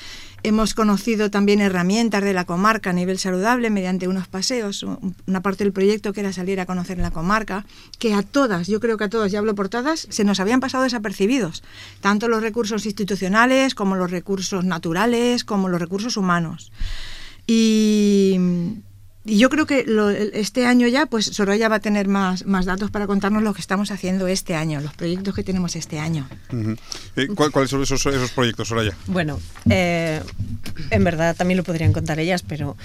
Hemos 0.46 0.74
conocido 0.74 1.28
también 1.28 1.60
herramientas 1.60 2.22
de 2.22 2.32
la 2.32 2.44
comarca 2.44 2.90
a 2.90 2.92
nivel 2.92 3.18
saludable 3.18 3.68
mediante 3.68 4.06
unos 4.06 4.28
paseos, 4.28 4.86
una 5.26 5.40
parte 5.40 5.64
del 5.64 5.72
proyecto 5.72 6.12
que 6.12 6.20
era 6.20 6.32
salir 6.32 6.60
a 6.60 6.66
conocer 6.66 6.98
la 6.98 7.10
comarca, 7.10 7.66
que 7.98 8.14
a 8.14 8.22
todas, 8.22 8.68
yo 8.68 8.78
creo 8.78 8.96
que 8.96 9.02
a 9.02 9.08
todas, 9.08 9.32
ya 9.32 9.40
hablo 9.40 9.56
por 9.56 9.68
todas, 9.68 10.06
se 10.08 10.22
nos 10.22 10.38
habían 10.38 10.60
pasado 10.60 10.84
desapercibidos, 10.84 11.64
tanto 12.00 12.28
los 12.28 12.44
recursos 12.44 12.86
institucionales 12.86 13.74
como 13.74 13.96
los 13.96 14.12
recursos 14.12 14.64
naturales, 14.64 15.42
como 15.42 15.68
los 15.68 15.80
recursos 15.80 16.16
humanos. 16.16 16.70
Y 17.48 18.38
y 19.26 19.38
yo 19.38 19.50
creo 19.50 19.66
que 19.66 19.84
este 20.34 20.66
año 20.66 20.86
ya, 20.86 21.06
pues 21.06 21.26
Soraya 21.26 21.68
va 21.68 21.76
a 21.76 21.80
tener 21.80 22.06
más, 22.06 22.46
más 22.46 22.64
datos 22.64 22.92
para 22.92 23.08
contarnos 23.08 23.42
lo 23.42 23.54
que 23.54 23.60
estamos 23.60 23.90
haciendo 23.90 24.28
este 24.28 24.54
año, 24.54 24.80
los 24.80 24.94
proyectos 24.94 25.34
que 25.34 25.42
tenemos 25.42 25.74
este 25.74 25.98
año. 25.98 26.28
Eh, 27.16 27.26
¿Cuáles 27.34 27.70
son 27.70 27.82
esos, 27.82 28.06
esos, 28.06 28.30
proyectos, 28.30 28.68
Soraya? 28.68 28.96
Bueno, 29.08 29.40
eh, 29.68 30.22
en 30.90 31.04
verdad 31.04 31.34
también 31.34 31.58
lo 31.58 31.64
podrían 31.64 31.92
contar 31.92 32.20
ellas, 32.20 32.42
pero 32.42 32.76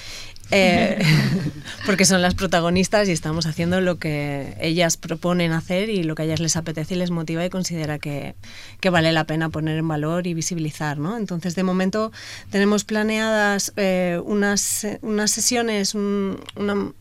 eh, 0.52 1.02
porque 1.86 2.06
son 2.06 2.22
las 2.22 2.36
protagonistas 2.36 3.08
y 3.08 3.12
estamos 3.12 3.46
haciendo 3.46 3.82
lo 3.82 3.98
que 3.98 4.56
ellas 4.60 4.98
proponen 4.98 5.52
hacer 5.52 5.90
y 5.90 6.04
lo 6.04 6.16
que 6.16 6.24
a 6.24 6.26
ellas 6.26 6.40
les 6.40 6.56
apetece 6.56 6.96
y 6.96 6.98
les 6.98 7.12
motiva 7.12 7.46
y 7.46 7.50
considera 7.50 8.00
que, 8.00 8.36
que 8.80 8.90
vale 8.90 9.12
la 9.12 9.26
pena 9.26 9.50
poner 9.50 9.78
en 9.78 9.88
valor 9.88 10.28
y 10.28 10.34
visibilizar. 10.34 10.98
¿no? 10.98 11.18
Entonces, 11.18 11.56
de 11.56 11.64
momento 11.64 12.12
tenemos 12.50 12.84
planeadas 12.84 13.74
eh, 13.78 14.20
unas, 14.24 14.86
unas 15.02 15.32
sesiones, 15.32 15.96
una, 15.96 16.92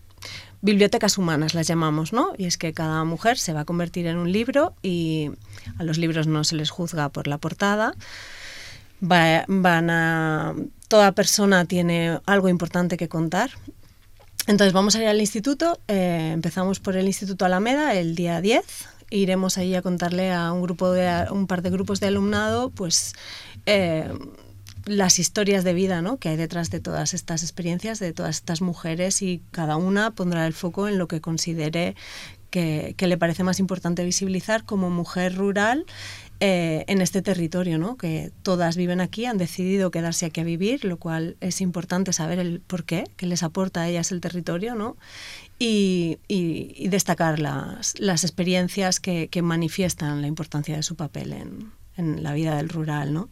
bibliotecas 0.63 1.19
humanas 1.19 1.55
las 1.55 1.67
llamamos, 1.67 2.13
¿no? 2.13 2.33
Y 2.37 2.45
es 2.45 2.59
que 2.59 2.73
cada 2.73 3.05
mujer 3.05 3.39
se 3.39 3.53
va 3.53 3.61
a 3.61 3.65
convertir 3.65 4.07
en 4.07 4.17
un 4.17 4.31
libro 4.31 4.75
y 4.83 5.31
a 5.79 5.85
los 5.85 5.99
libros 5.99 6.27
no 6.27 6.45
se 6.45 6.57
les 6.57 6.71
juzga 6.71 7.09
por 7.09 7.27
la 7.27 7.39
portada. 7.39 7.95
Van 9.01 9.91
a 9.91 10.55
toda 10.89 11.13
persona 11.13 11.65
tiene 11.65 12.19
algo 12.27 12.49
importante 12.49 12.97
que 12.97 13.09
contar. 13.09 13.51
Entonces 14.47 14.73
vamos 14.73 14.97
a 14.97 15.03
ir 15.03 15.07
al 15.07 15.21
instituto, 15.21 15.79
eh, 15.87 16.31
empezamos 16.33 16.81
por 16.81 16.97
el 16.97 17.07
Instituto 17.07 17.45
Alameda 17.45 17.95
el 17.95 18.17
día 18.17 18.41
10, 18.41 18.65
iremos 19.11 19.59
ahí 19.59 19.75
a 19.75 19.83
contarle 19.83 20.33
a 20.33 20.53
un, 20.53 20.63
grupo 20.63 20.91
de, 20.91 21.27
un 21.31 21.47
par 21.47 21.63
de 21.63 21.71
grupos 21.71 22.01
de 22.01 22.09
alumnado 22.09 22.71
pues 22.71 23.15
eh, 23.67 24.13
las 24.87 25.19
historias 25.19 25.63
de 25.63 25.75
vida 25.75 26.03
¿no? 26.03 26.17
que 26.17 26.31
hay 26.31 26.37
detrás 26.37 26.71
de 26.71 26.81
todas 26.81 27.15
estas 27.15 27.43
experiencias, 27.43 27.99
de 27.99 28.13
todas 28.13 28.37
estas 28.37 28.61
mujeres 28.61 29.23
y 29.23 29.43
cada 29.51 29.77
una 29.77 30.13
pondrá 30.13 30.47
el 30.47 30.55
foco 30.55 30.89
en 30.89 30.99
lo 30.99 31.07
que 31.07 31.21
considere 31.21 31.95
que, 32.51 32.95
que, 32.97 33.07
le 33.07 33.17
parece 33.17 33.45
más 33.45 33.61
importante 33.61 34.05
visibilizar 34.05 34.65
como 34.65 34.91
mujer 34.91 35.37
rural 35.37 35.87
eh, 36.41 36.85
en 36.89 37.01
este 37.01 37.23
territorio, 37.23 37.79
¿no? 37.79 37.97
que 37.97 38.33
todas 38.43 38.77
viven 38.77 39.01
aquí, 39.01 39.27
han 39.27 39.39
decidido 39.39 39.91
quedarse 39.91 40.27
aquí 40.27 40.41
a 40.41 40.45
vivir, 40.45 40.85
lo 40.85 40.97
cual 40.97 41.37
es 41.41 41.61
importante 41.61 42.13
saber 42.13 42.39
el 42.39 42.61
por 42.61 42.85
qué, 42.85 43.05
que 43.17 43.27
les 43.27 43.43
aporta 43.43 43.83
a 43.83 43.89
ellas 43.89 44.11
el 44.11 44.21
territorio, 44.21 44.75
¿no? 44.75 44.97
y, 45.59 46.19
y, 46.27 46.89
destacar 46.89 47.39
las, 47.39 48.01
las 48.01 48.25
experiencias 48.25 48.99
que, 48.99 49.29
que, 49.29 49.43
manifiestan 49.43 50.23
la 50.23 50.27
importancia 50.27 50.75
de 50.75 50.83
su 50.83 50.97
papel 50.97 51.35
en, 51.35 51.71
en 51.99 52.23
la 52.23 52.33
vida 52.33 52.57
del 52.57 52.69
rural. 52.69 53.13
¿no? 53.13 53.29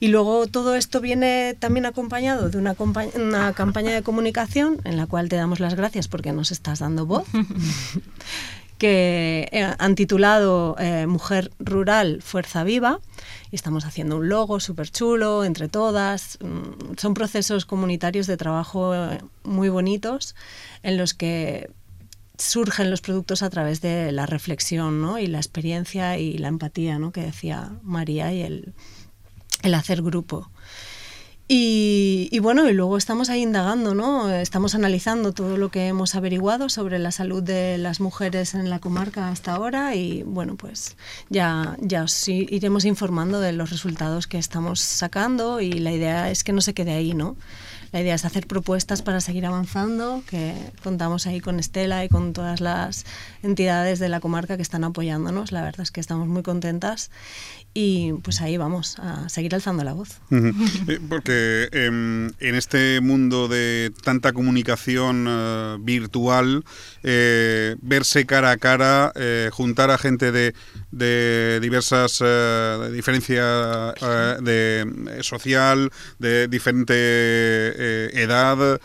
Y 0.00 0.08
luego 0.08 0.48
todo 0.48 0.74
esto 0.74 1.00
viene 1.00 1.54
también 1.58 1.86
acompañado 1.86 2.50
de 2.50 2.58
una, 2.58 2.74
una, 3.14 3.52
campaña 3.52 3.94
de 3.94 4.02
comunicación 4.02 4.80
en 4.84 4.96
la 4.96 5.06
cual 5.06 5.28
te 5.28 5.36
damos 5.36 5.60
las 5.60 5.74
gracias 5.74 6.08
porque 6.08 6.32
nos 6.32 6.50
estás 6.50 6.80
dando 6.80 7.06
voz. 7.06 7.26
que 8.82 9.48
eh, 9.52 9.74
han 9.78 9.94
titulado 9.94 10.74
eh, 10.76 11.06
Mujer 11.06 11.52
Rural, 11.60 12.20
Fuerza 12.20 12.64
Viva. 12.64 12.98
Y 13.52 13.54
estamos 13.54 13.84
haciendo 13.84 14.16
un 14.16 14.28
logo 14.28 14.58
súper 14.58 14.90
chulo 14.90 15.44
entre 15.44 15.68
todas. 15.68 16.36
Mm, 16.40 16.96
son 16.98 17.14
procesos 17.14 17.64
comunitarios 17.64 18.26
de 18.26 18.36
trabajo 18.36 18.92
eh, 18.92 19.20
muy 19.44 19.68
bonitos 19.68 20.34
en 20.82 20.96
los 20.96 21.14
que 21.14 21.70
surgen 22.38 22.90
los 22.90 23.02
productos 23.02 23.44
a 23.44 23.50
través 23.50 23.80
de 23.82 24.10
la 24.10 24.26
reflexión 24.26 25.00
¿no? 25.00 25.20
y 25.20 25.28
la 25.28 25.38
experiencia 25.38 26.18
y 26.18 26.36
la 26.38 26.48
empatía 26.48 26.98
¿no? 26.98 27.12
que 27.12 27.20
decía 27.20 27.70
María 27.84 28.32
y 28.32 28.42
el, 28.42 28.74
el 29.62 29.74
hacer 29.74 30.02
grupo. 30.02 30.50
Y, 31.48 32.38
bueno, 32.38 32.66
y 32.68 32.72
luego 32.72 32.96
estamos 32.96 33.28
ahí 33.28 33.42
indagando, 33.42 33.94
¿no? 33.94 34.30
Estamos 34.30 34.74
analizando 34.74 35.32
todo 35.32 35.58
lo 35.58 35.70
que 35.70 35.86
hemos 35.86 36.14
averiguado 36.14 36.70
sobre 36.70 36.98
la 36.98 37.12
salud 37.12 37.42
de 37.42 37.76
las 37.76 38.00
mujeres 38.00 38.54
en 38.54 38.70
la 38.70 38.78
comarca 38.78 39.28
hasta 39.28 39.52
ahora 39.52 39.94
y 39.94 40.22
bueno, 40.22 40.56
pues 40.56 40.96
ya, 41.28 41.76
ya 41.80 42.04
os 42.04 42.26
iremos 42.28 42.86
informando 42.86 43.38
de 43.40 43.52
los 43.52 43.70
resultados 43.70 44.26
que 44.26 44.38
estamos 44.38 44.80
sacando 44.80 45.60
y 45.60 45.72
la 45.72 45.92
idea 45.92 46.30
es 46.30 46.42
que 46.42 46.54
no 46.54 46.62
se 46.62 46.72
quede 46.72 46.92
ahí, 46.92 47.12
¿no? 47.12 47.36
La 47.92 48.00
idea 48.00 48.14
es 48.14 48.24
hacer 48.24 48.46
propuestas 48.46 49.02
para 49.02 49.20
seguir 49.20 49.44
avanzando, 49.44 50.22
que 50.28 50.54
contamos 50.82 51.26
ahí 51.26 51.40
con 51.40 51.60
Estela 51.60 52.04
y 52.04 52.08
con 52.08 52.32
todas 52.32 52.60
las 52.62 53.04
entidades 53.42 53.98
de 53.98 54.08
la 54.08 54.20
comarca 54.20 54.56
que 54.56 54.62
están 54.62 54.82
apoyándonos. 54.82 55.52
La 55.52 55.62
verdad 55.62 55.82
es 55.82 55.90
que 55.90 56.00
estamos 56.00 56.26
muy 56.26 56.42
contentas 56.42 57.10
y 57.74 58.12
pues 58.22 58.40
ahí 58.40 58.56
vamos 58.56 58.98
a 58.98 59.28
seguir 59.28 59.54
alzando 59.54 59.84
la 59.84 59.92
voz. 59.92 60.20
Eh, 60.88 61.00
porque 61.08 61.68
em, 61.72 62.28
en 62.40 62.54
este 62.54 63.00
mundo 63.00 63.48
de 63.48 63.92
tanta 64.02 64.32
comunicación 64.32 65.26
uh, 65.26 65.78
virtual, 65.78 66.64
eh, 67.02 67.76
verse 67.80 68.26
cara 68.26 68.52
a 68.52 68.56
cara, 68.56 69.12
eh, 69.14 69.50
juntar 69.52 69.90
a 69.90 69.98
gente 69.98 70.32
de, 70.32 70.54
de 70.92 71.58
diversas 71.60 72.18
de 72.20 72.92
diferencia 72.92 73.94
uh, 74.00 74.42
de 74.42 75.18
social, 75.22 75.90
de 76.18 76.46
diferente 76.48 78.22
edad, 78.22 78.80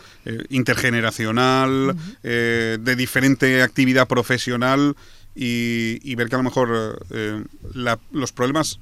intergeneracional, 0.48 1.70
uh 1.70 1.92
-huh. 1.92 2.78
de 2.78 2.96
diferente 2.96 3.62
actividad 3.62 4.08
profesional 4.08 4.96
y, 5.38 6.14
ver 6.16 6.28
que 6.28 6.34
a 6.34 6.38
lo 6.38 6.44
mejor 6.44 7.06
eh, 7.10 7.44
la, 7.74 7.98
los 8.12 8.32
problemas 8.32 8.80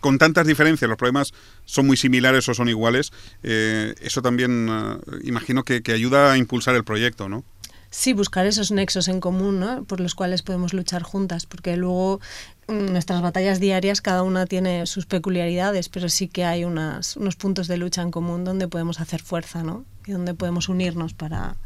con 0.00 0.16
tantas 0.16 0.46
diferencias, 0.46 0.88
los 0.88 0.96
problemas 0.96 1.34
son 1.66 1.86
muy 1.86 1.96
similares 1.96 2.48
o 2.48 2.54
son 2.54 2.68
iguales, 2.68 3.12
eh, 3.42 3.94
eso 4.00 4.22
también 4.22 4.68
eh, 4.70 4.96
imagino 5.24 5.62
que, 5.62 5.82
que, 5.82 5.92
ayuda 5.92 6.32
a 6.32 6.38
impulsar 6.38 6.74
el 6.74 6.84
proyecto, 6.84 7.28
¿no? 7.28 7.44
Sí, 7.90 8.12
buscar 8.12 8.46
esos 8.46 8.70
nexos 8.70 9.08
en 9.08 9.20
común, 9.20 9.58
¿no? 9.58 9.84
Por 9.84 10.00
los 10.00 10.14
cuales 10.14 10.42
podemos 10.42 10.72
luchar 10.72 11.02
juntas, 11.02 11.46
porque 11.46 11.76
luego 11.76 12.20
mm, 12.68 12.92
nuestras 12.92 13.20
batallas 13.20 13.58
diarias 13.58 14.00
cada 14.00 14.22
una 14.22 14.46
tiene 14.46 14.86
sus 14.86 15.06
peculiaridades, 15.06 15.88
pero 15.88 16.08
sí 16.08 16.28
que 16.28 16.44
hay 16.44 16.64
unas, 16.64 17.16
unos 17.16 17.34
puntos 17.34 17.66
de 17.66 17.76
lucha 17.78 18.02
en 18.02 18.12
común 18.12 18.44
donde 18.44 18.68
podemos 18.68 19.00
hacer 19.00 19.20
fuerza, 19.20 19.64
¿no? 19.64 19.84
Y 20.06 20.12
donde 20.12 20.34
podemos 20.34 20.68
unirnos 20.68 21.14
para, 21.14 21.56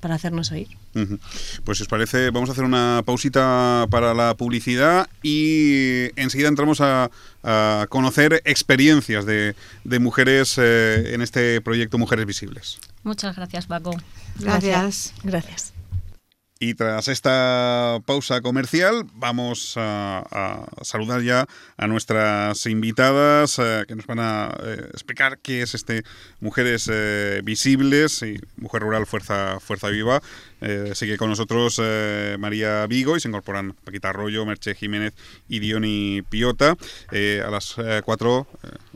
para 0.00 0.14
hacernos 0.14 0.52
oír. 0.52 0.68
Pues 1.64 1.78
si 1.78 1.82
os 1.82 1.88
parece, 1.88 2.30
vamos 2.30 2.48
a 2.48 2.52
hacer 2.52 2.64
una 2.64 3.02
pausita 3.04 3.86
para 3.90 4.14
la 4.14 4.34
publicidad 4.34 5.08
y 5.22 6.08
enseguida 6.16 6.48
entramos 6.48 6.80
a, 6.80 7.10
conocer 7.88 8.42
experiencias 8.44 9.24
de, 9.26 9.54
mujeres 10.00 10.56
eh, 10.58 11.14
en 11.14 11.22
este 11.22 11.60
proyecto 11.60 11.98
Mujeres 11.98 12.26
Visibles. 12.26 12.78
Muchas 13.06 13.36
gracias, 13.36 13.68
Paco. 13.68 13.92
Gracias. 14.40 15.14
Gracias. 15.22 15.72
Y 16.58 16.74
tras 16.74 17.06
esta 17.06 18.00
pausa 18.04 18.40
comercial 18.40 19.04
vamos 19.14 19.74
a, 19.76 20.66
saludar 20.82 21.22
ya 21.22 21.46
a 21.76 21.86
nuestras 21.86 22.66
invitadas 22.66 23.60
eh, 23.60 23.84
que 23.86 23.94
nos 23.94 24.06
van 24.06 24.18
a 24.18 24.56
eh, 24.64 24.88
explicar 24.90 25.38
qué 25.38 25.62
es 25.62 25.74
este 25.74 26.02
Mujeres 26.40 26.90
eh, 26.90 27.42
Visibles 27.44 28.22
y 28.22 28.40
Mujer 28.56 28.82
Rural 28.82 29.06
Fuerza, 29.06 29.60
Fuerza 29.60 29.88
Viva. 29.88 30.20
Sigue 30.94 31.16
con 31.16 31.30
nosotros 31.30 31.80
María 32.38 32.86
Vigo 32.86 33.16
y 33.16 33.20
se 33.20 33.28
incorporan 33.28 33.74
Paquita 33.84 34.10
Arroyo, 34.10 34.46
Merche 34.46 34.74
Jiménez 34.74 35.14
y 35.48 35.58
Diony 35.58 36.22
Piota. 36.22 36.76
a 37.10 37.50
las 37.50 37.76
cuatro 38.04 38.46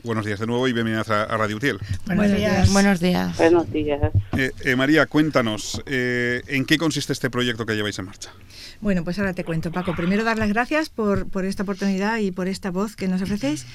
Buenos 0.03 0.25
días 0.25 0.39
de 0.39 0.47
nuevo 0.47 0.67
y 0.67 0.73
bienvenidas 0.73 1.09
a, 1.09 1.25
Radio 1.37 1.57
Utiel. 1.57 1.77
Buenos, 2.07 2.35
días. 2.35 2.73
Buenos 2.73 2.99
días. 2.99 3.37
Buenos 3.37 3.71
días. 3.71 4.01
Eh, 4.35 4.51
eh, 4.65 4.75
María, 4.75 5.05
cuéntanos, 5.05 5.81
eh, 5.85 6.41
¿en 6.47 6.65
qué 6.65 6.79
consiste 6.79 7.13
este 7.13 7.29
proyecto 7.29 7.67
que 7.67 7.75
lleváis 7.75 7.99
en 7.99 8.05
marcha? 8.05 8.31
Bueno, 8.79 9.03
pues 9.03 9.19
ahora 9.19 9.33
te 9.33 9.43
cuento, 9.43 9.71
Paco. 9.71 9.95
Primero 9.95 10.23
dar 10.23 10.39
las 10.39 10.49
gracias 10.49 10.89
por, 10.89 11.29
por 11.29 11.45
esta 11.45 11.63
oportunidad 11.63 12.17
y 12.17 12.31
por 12.31 12.47
esta 12.47 12.71
voz 12.71 12.95
que 12.95 13.07
nos 13.07 13.21
ofrecéis. 13.21 13.67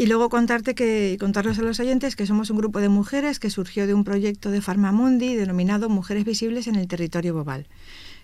Y 0.00 0.06
luego 0.06 0.30
contarte 0.30 0.74
que, 0.74 1.18
contarles 1.20 1.58
a 1.58 1.62
los 1.62 1.78
oyentes 1.78 2.16
que 2.16 2.26
somos 2.26 2.48
un 2.48 2.56
grupo 2.56 2.80
de 2.80 2.88
mujeres 2.88 3.38
que 3.38 3.50
surgió 3.50 3.86
de 3.86 3.92
un 3.92 4.02
proyecto 4.02 4.50
de 4.50 4.62
Farmamundi 4.62 5.34
denominado 5.34 5.90
Mujeres 5.90 6.24
Visibles 6.24 6.68
en 6.68 6.76
el 6.76 6.88
Territorio 6.88 7.34
Bobal 7.34 7.66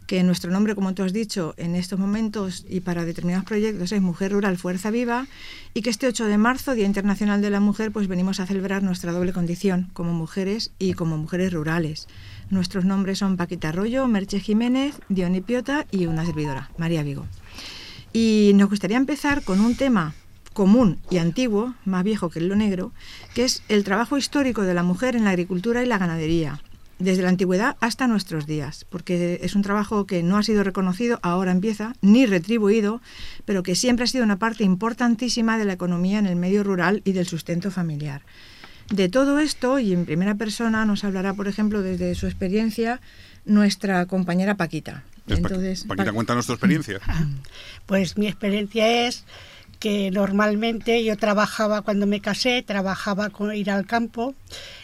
que 0.07 0.23
nuestro 0.23 0.51
nombre, 0.51 0.75
como 0.75 0.95
tú 0.95 1.03
has 1.03 1.13
dicho, 1.13 1.53
en 1.59 1.75
estos 1.75 1.99
momentos 1.99 2.65
y 2.67 2.81
para 2.81 3.05
determinados 3.05 3.45
proyectos 3.45 3.93
es 3.93 4.01
Mujer 4.01 4.33
Rural 4.33 4.57
Fuerza 4.57 4.91
Viva 4.91 5.27
y 5.75 5.83
que 5.83 5.91
este 5.91 6.07
8 6.07 6.25
de 6.25 6.39
marzo, 6.39 6.75
Día 6.75 6.87
Internacional 6.87 7.43
de 7.43 7.51
la 7.51 7.61
Mujer, 7.61 7.93
pues 7.93 8.09
venimos 8.09 8.41
a 8.41 8.47
celebrar 8.47 8.83
nuestra 8.83 9.13
doble 9.13 9.35
condición 9.35 9.91
como 9.93 10.15
mujeres 10.15 10.71
y 10.79 10.95
como 10.95 11.19
mujeres 11.19 11.53
rurales. 11.53 12.09
Nuestros 12.49 12.87
nombres 12.87 13.19
son 13.19 13.37
Paquita 13.37 13.69
Arroyo, 13.69 14.07
Merche 14.07 14.41
Jiménez, 14.41 14.95
Diony 15.11 15.43
Piota 15.43 15.87
y 15.91 16.07
una 16.07 16.25
servidora, 16.25 16.71
María 16.79 17.03
Vigo. 17.03 17.27
Y 18.15 18.53
nos 18.55 18.71
gustaría 18.71 18.97
empezar 18.97 19.43
con 19.43 19.61
un 19.61 19.75
tema 19.75 20.15
común 20.57 20.99
y 21.11 21.19
antiguo, 21.19 21.75
más 21.85 22.03
viejo 22.03 22.31
que 22.31 22.41
lo 22.41 22.57
negro, 22.57 22.93
que 23.35 23.45
es 23.45 23.63
el 23.69 23.85
trabajo 23.85 24.17
histórico 24.17 24.63
de 24.63 24.73
la 24.73 24.83
mujer 24.83 25.15
en 25.15 25.25
la 25.25 25.31
agricultura 25.31 25.83
y 25.83 25.87
la 25.87 25.99
ganadería, 25.99 26.63
desde 26.99 27.23
la 27.23 27.29
antigüedad 27.29 27.77
hasta 27.81 28.07
nuestros 28.07 28.47
días, 28.47 28.87
porque 28.89 29.39
es 29.43 29.55
un 29.55 29.61
trabajo 29.61 30.07
que 30.07 30.23
no 30.23 30.39
ha 30.39 30.43
sido 30.43 30.65
reconocido, 30.65 31.21
ahora 31.23 31.53
empieza, 31.53 31.93
ni 32.01 32.25
retribuido, 32.25 33.03
pero 33.45 33.63
que 33.63 33.75
siempre 33.75 34.05
ha 34.05 34.09
sido 34.09 34.25
una 34.25 34.39
parte 34.39 34.65
importantísima 34.65 35.59
de 35.59 35.67
la 35.67 35.75
economía 35.75 36.19
en 36.19 36.27
el 36.27 36.37
medio 36.37 36.65
rural 36.65 37.03
y 37.05 37.13
del 37.13 37.27
sustento 37.27 37.71
familiar. 37.71 38.23
De 38.91 39.11
todo 39.11 39.41
esto, 39.41 39.79
y 39.79 39.93
en 39.93 40.07
primera 40.07 40.37
persona, 40.37 40.87
nos 40.87 41.05
hablará, 41.05 41.35
por 41.35 41.49
ejemplo, 41.49 41.83
desde 41.83 42.15
su 42.15 42.27
experiencia, 42.27 43.03
nuestra 43.45 44.07
compañera 44.07 44.57
Paquita. 44.57 45.05
Entonces, 45.27 45.85
Paquita, 45.85 46.13
cuéntanos 46.13 46.47
tu 46.47 46.53
experiencia. 46.53 47.01
Pues 47.87 48.19
mi 48.19 48.27
experiencia 48.27 49.07
es 49.07 49.25
que 49.79 50.11
normalmente 50.11 51.05
yo 51.05 51.17
trabajaba 51.17 51.83
cuando 51.83 52.07
me 52.07 52.21
casé, 52.21 52.63
trabajaba 52.63 53.31
con 53.31 53.55
ir 53.55 53.71
al 53.71 53.87
campo, 53.87 54.35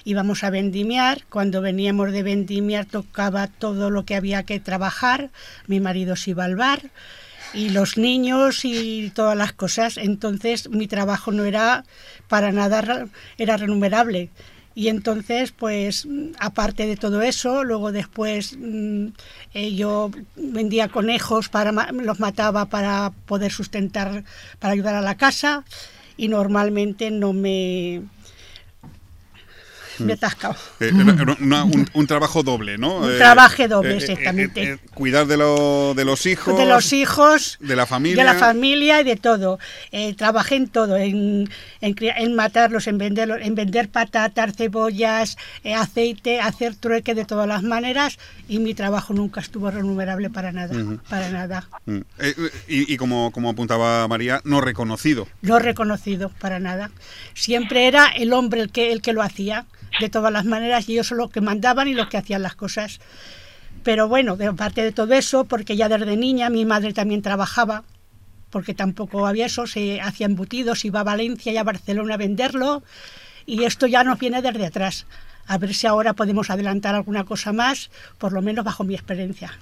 íbamos 0.05 0.45
a 0.45 0.51
vendimiar, 0.51 1.25
cuando 1.29 1.61
veníamos 1.61 2.13
de 2.13 2.23
vendimiar 2.23 2.87
tocaba 2.87 3.47
todo 3.47 3.91
lo 3.91 4.05
que 4.05 4.17
había 4.17 4.43
que 4.45 4.61
trabajar, 4.61 5.31
mi 5.67 5.81
marido 5.81 6.17
se 6.17 6.31
iba 6.31 6.45
al 6.45 6.57
bar 6.57 6.91
y 7.55 7.71
los 7.71 7.99
niños 7.99 8.65
y 8.65 9.11
todas 9.15 9.37
las 9.37 9.53
cosas, 9.53 9.97
entonces 9.97 10.71
mi 10.71 10.87
trabajo 10.87 11.33
no 11.33 11.45
era 11.45 11.85
para 12.29 12.53
nada 12.53 13.07
era 13.39 13.57
remunerable. 13.57 14.31
Y 14.75 14.89
entonces, 14.89 15.53
pues, 15.53 16.09
aparte 16.39 16.87
de 16.87 16.97
todo 16.97 17.23
eso, 17.23 17.63
luego 17.65 17.93
después 17.93 18.57
mm, 18.59 19.09
eh, 19.55 19.75
yo 19.75 20.11
vendía 20.37 20.89
conejos, 20.89 21.49
para, 21.49 21.73
los 21.93 22.21
mataba 22.21 22.67
para 22.67 23.13
poder 23.27 23.53
sustentar, 23.53 24.25
para 24.59 24.73
ayudar 24.73 24.95
a 24.95 25.03
la 25.03 25.17
casa 25.17 25.65
y 26.17 26.29
normalmente 26.29 27.11
no 27.11 27.33
me, 27.33 28.03
me 30.03 30.13
he 30.13 30.15
atascado. 30.15 30.57
Eh, 30.81 30.93
un, 30.93 32.07
trabajo 32.07 32.43
doble, 32.43 32.79
¿no? 32.79 32.99
Un 32.99 33.19
trabajo 33.19 33.69
doble, 33.69 33.97
exactamente. 33.97 34.79
cuidar 34.95 35.27
de, 35.27 35.37
lo, 35.37 35.95
de 35.95 36.05
los 36.05 36.27
hijos. 36.27 36.57
De 36.57 36.67
los 36.67 36.93
hijos. 36.93 37.59
De 37.61 37.77
la 37.77 37.87
familia. 37.87 38.25
De 38.25 38.33
la 38.33 38.39
familia 38.39 39.01
y 39.01 39.05
de 39.05 39.17
todo. 39.17 39.59
Eh, 39.91 40.15
trabajé 40.15 40.57
en 40.57 40.69
todo, 40.69 40.97
en, 40.97 41.49
en, 41.81 42.35
matarlos, 42.35 42.87
en 42.87 42.99
venderlos, 42.99 43.39
en 43.43 43.55
vender 43.55 43.89
patatas, 43.89 44.57
cebollas, 44.57 45.37
eh, 45.65 45.75
aceite, 45.75 46.41
hacer 46.41 46.75
trueque 46.77 47.15
de 47.15 47.25
todas 47.25 47.47
las 47.47 47.63
maneras 47.63 48.19
y 48.49 48.59
mi 48.59 48.75
trabajo 48.75 49.15
nunca 49.15 49.41
estuvo 49.41 49.71
remunerable 49.71 50.31
para 50.31 50.53
nada, 50.53 50.75
para 51.09 51.31
nada. 51.31 51.69
Mm. 51.87 52.01
y, 52.69 52.93
y 52.93 52.97
como, 52.97 53.31
como 53.33 53.51
apuntaba 53.51 54.07
María, 54.09 54.41
no 54.45 54.61
reconocido. 54.61 55.29
No 55.41 55.59
reconocido, 55.59 56.31
para 56.41 56.59
nada. 56.59 56.91
Siempre 57.35 57.87
era 57.87 58.09
el 58.09 58.33
hombre 58.33 58.61
el 58.61 58.71
que, 58.71 58.93
el 58.93 59.03
que 59.03 59.13
lo 59.13 59.23
hacía 59.23 59.67
de 60.01 60.09
todas 60.09 60.33
las 60.33 60.45
maneras 60.45 60.89
y 60.89 60.93
ellos 60.93 61.09
son 61.09 61.19
los 61.19 61.31
que 61.31 61.41
mandaban 61.41 61.89
y 61.89 61.95
los 61.95 62.09
que 62.09 62.17
hacían 62.17 62.43
las 62.43 62.55
cosas. 62.55 63.01
Pero 63.83 64.09
bueno, 64.09 64.37
aparte 64.49 64.83
de 64.83 64.93
todo 64.93 65.15
eso, 65.15 65.45
porque 65.45 65.77
ya 65.77 65.89
desde 65.89 66.17
niña 66.17 66.51
mi 66.51 66.65
madre 66.65 66.93
también 66.93 67.23
trabajaba, 67.23 67.85
porque 68.51 68.75
tampoco 68.75 69.27
había 69.27 69.47
eso, 69.47 69.67
se 69.67 70.01
hacía 70.01 70.27
embutidos, 70.27 70.85
iba 70.85 71.01
a 71.01 71.05
Valencia 71.05 71.53
y 71.53 71.57
a 71.57 71.65
Barcelona 71.65 72.15
a 72.15 72.19
venderlo, 72.19 72.83
y 73.47 73.65
esto 73.65 73.87
ya 73.87 74.05
nos 74.05 74.19
viene 74.19 74.43
desde 74.43 74.67
atrás. 74.67 75.07
A 75.47 75.59
ver 75.59 75.75
si 75.75 75.87
ahora 75.89 76.13
podemos 76.13 76.51
adelantar 76.51 76.95
alguna 76.95 77.25
cosa 77.25 77.53
más, 77.53 77.91
por 78.19 78.33
lo 78.33 78.43
menos 78.43 78.65
bajo 78.65 78.85
mi 78.85 78.95
experiencia. 78.95 79.59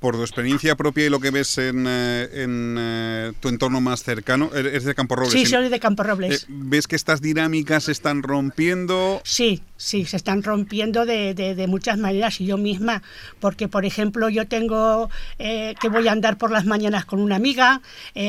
Eh, 0.00 0.06
por 0.10 0.16
tu 0.16 0.22
experiencia 0.22 0.76
propia 0.76 1.06
y 1.06 1.10
lo 1.10 1.20
que 1.20 1.30
ves 1.30 1.58
en, 1.58 1.86
eh, 1.86 2.28
eh, 2.32 3.32
tu 3.38 3.48
entorno 3.48 3.80
más 3.80 4.02
cercano, 4.02 4.50
¿eres 4.54 4.84
de 4.84 4.94
Campo 4.94 5.14
Robles? 5.14 5.32
Sí, 5.32 5.46
soy 5.46 5.68
de 5.68 5.78
Campo 5.78 6.02
Robles. 6.02 6.46
¿Ves 6.48 6.86
que 6.86 6.96
estas 6.96 7.20
dinámicas 7.20 7.84
se 7.84 7.92
están 7.92 8.22
rompiendo? 8.22 9.20
Sí, 9.24 9.62
sí, 9.76 10.06
se 10.06 10.16
están 10.16 10.42
rompiendo 10.42 11.04
de, 11.04 11.34
de, 11.34 11.66
muchas 11.66 11.98
maneras 11.98 12.40
y 12.40 12.46
yo 12.46 12.56
misma, 12.56 13.02
porque 13.40 13.68
por 13.68 13.84
ejemplo 13.84 14.28
yo 14.28 14.46
tengo 14.48 15.10
que 15.38 15.88
voy 15.90 16.08
a 16.08 16.12
andar 16.12 16.38
por 16.38 16.50
las 16.50 16.64
mañanas 16.64 17.04
con 17.04 17.20
una 17.20 17.36
amiga, 17.36 17.82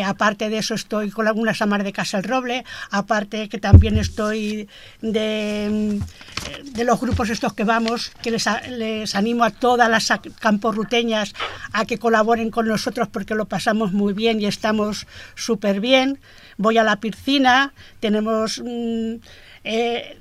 aparte 0.06 0.50
de 0.50 0.58
eso 0.58 0.76
estoy 0.76 1.10
con 1.10 1.28
algunas 1.28 1.62
amas 1.62 1.84
de 1.84 1.94
Casa 1.94 2.18
el 2.18 2.24
Roble, 2.24 2.66
aparte 2.90 3.50
que 3.50 3.58
también 3.58 3.98
estoy 3.98 4.68
de 5.02 6.00
de 6.64 6.84
los 6.84 7.00
grupos 7.00 7.30
estos 7.30 7.54
que 7.54 7.64
vamos, 7.64 8.12
que 8.22 8.32
les, 8.32 8.46
les 8.70 9.16
animo 9.16 9.44
a 9.44 9.52
todas 9.52 9.90
las 9.90 10.12
camporruteñas 10.40 11.34
a 11.74 11.86
que 11.86 11.98
colaboren 11.98 12.52
con 12.52 12.68
nosotros 12.68 13.08
porque 13.08 13.36
lo 13.36 13.46
pasamos 13.46 13.92
muy 13.94 14.14
bien 14.14 14.42
y 14.42 14.46
estamos 14.46 15.08
súper 15.36 15.80
bien. 15.80 16.20
Voy 16.58 16.78
a 16.78 16.84
la 16.84 17.00
piscina, 17.00 17.74
tenemos... 18.00 18.62
Mm, 18.64 19.16
eh, 19.64 20.18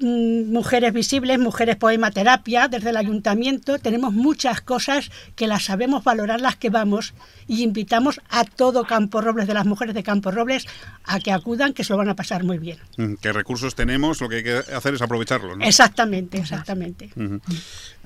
Mm, 0.00 0.52
mujeres 0.52 0.92
visibles, 0.92 1.40
mujeres 1.40 1.74
poema 1.74 2.12
terapia, 2.12 2.68
desde 2.68 2.90
el 2.90 2.96
ayuntamiento 2.96 3.80
tenemos 3.80 4.12
muchas 4.12 4.60
cosas 4.60 5.10
que 5.34 5.48
las 5.48 5.64
sabemos 5.64 6.04
valorar 6.04 6.40
las 6.40 6.54
que 6.54 6.70
vamos 6.70 7.14
y 7.48 7.64
invitamos 7.64 8.20
a 8.28 8.44
todo 8.44 8.84
Campo 8.84 9.20
Robles, 9.20 9.48
de 9.48 9.54
las 9.54 9.66
mujeres 9.66 9.96
de 9.96 10.04
Campo 10.04 10.30
Robles, 10.30 10.66
a 11.04 11.18
que 11.18 11.32
acudan, 11.32 11.72
que 11.72 11.82
se 11.82 11.92
lo 11.92 11.96
van 11.96 12.08
a 12.10 12.14
pasar 12.14 12.44
muy 12.44 12.58
bien. 12.58 12.78
Mm, 12.96 13.14
¿Qué 13.14 13.32
recursos 13.32 13.74
tenemos? 13.74 14.20
Lo 14.20 14.28
que 14.28 14.36
hay 14.36 14.44
que 14.44 14.58
hacer 14.72 14.94
es 14.94 15.02
aprovecharlos. 15.02 15.58
Exactamente, 15.62 16.38
exactamente. 16.38 17.10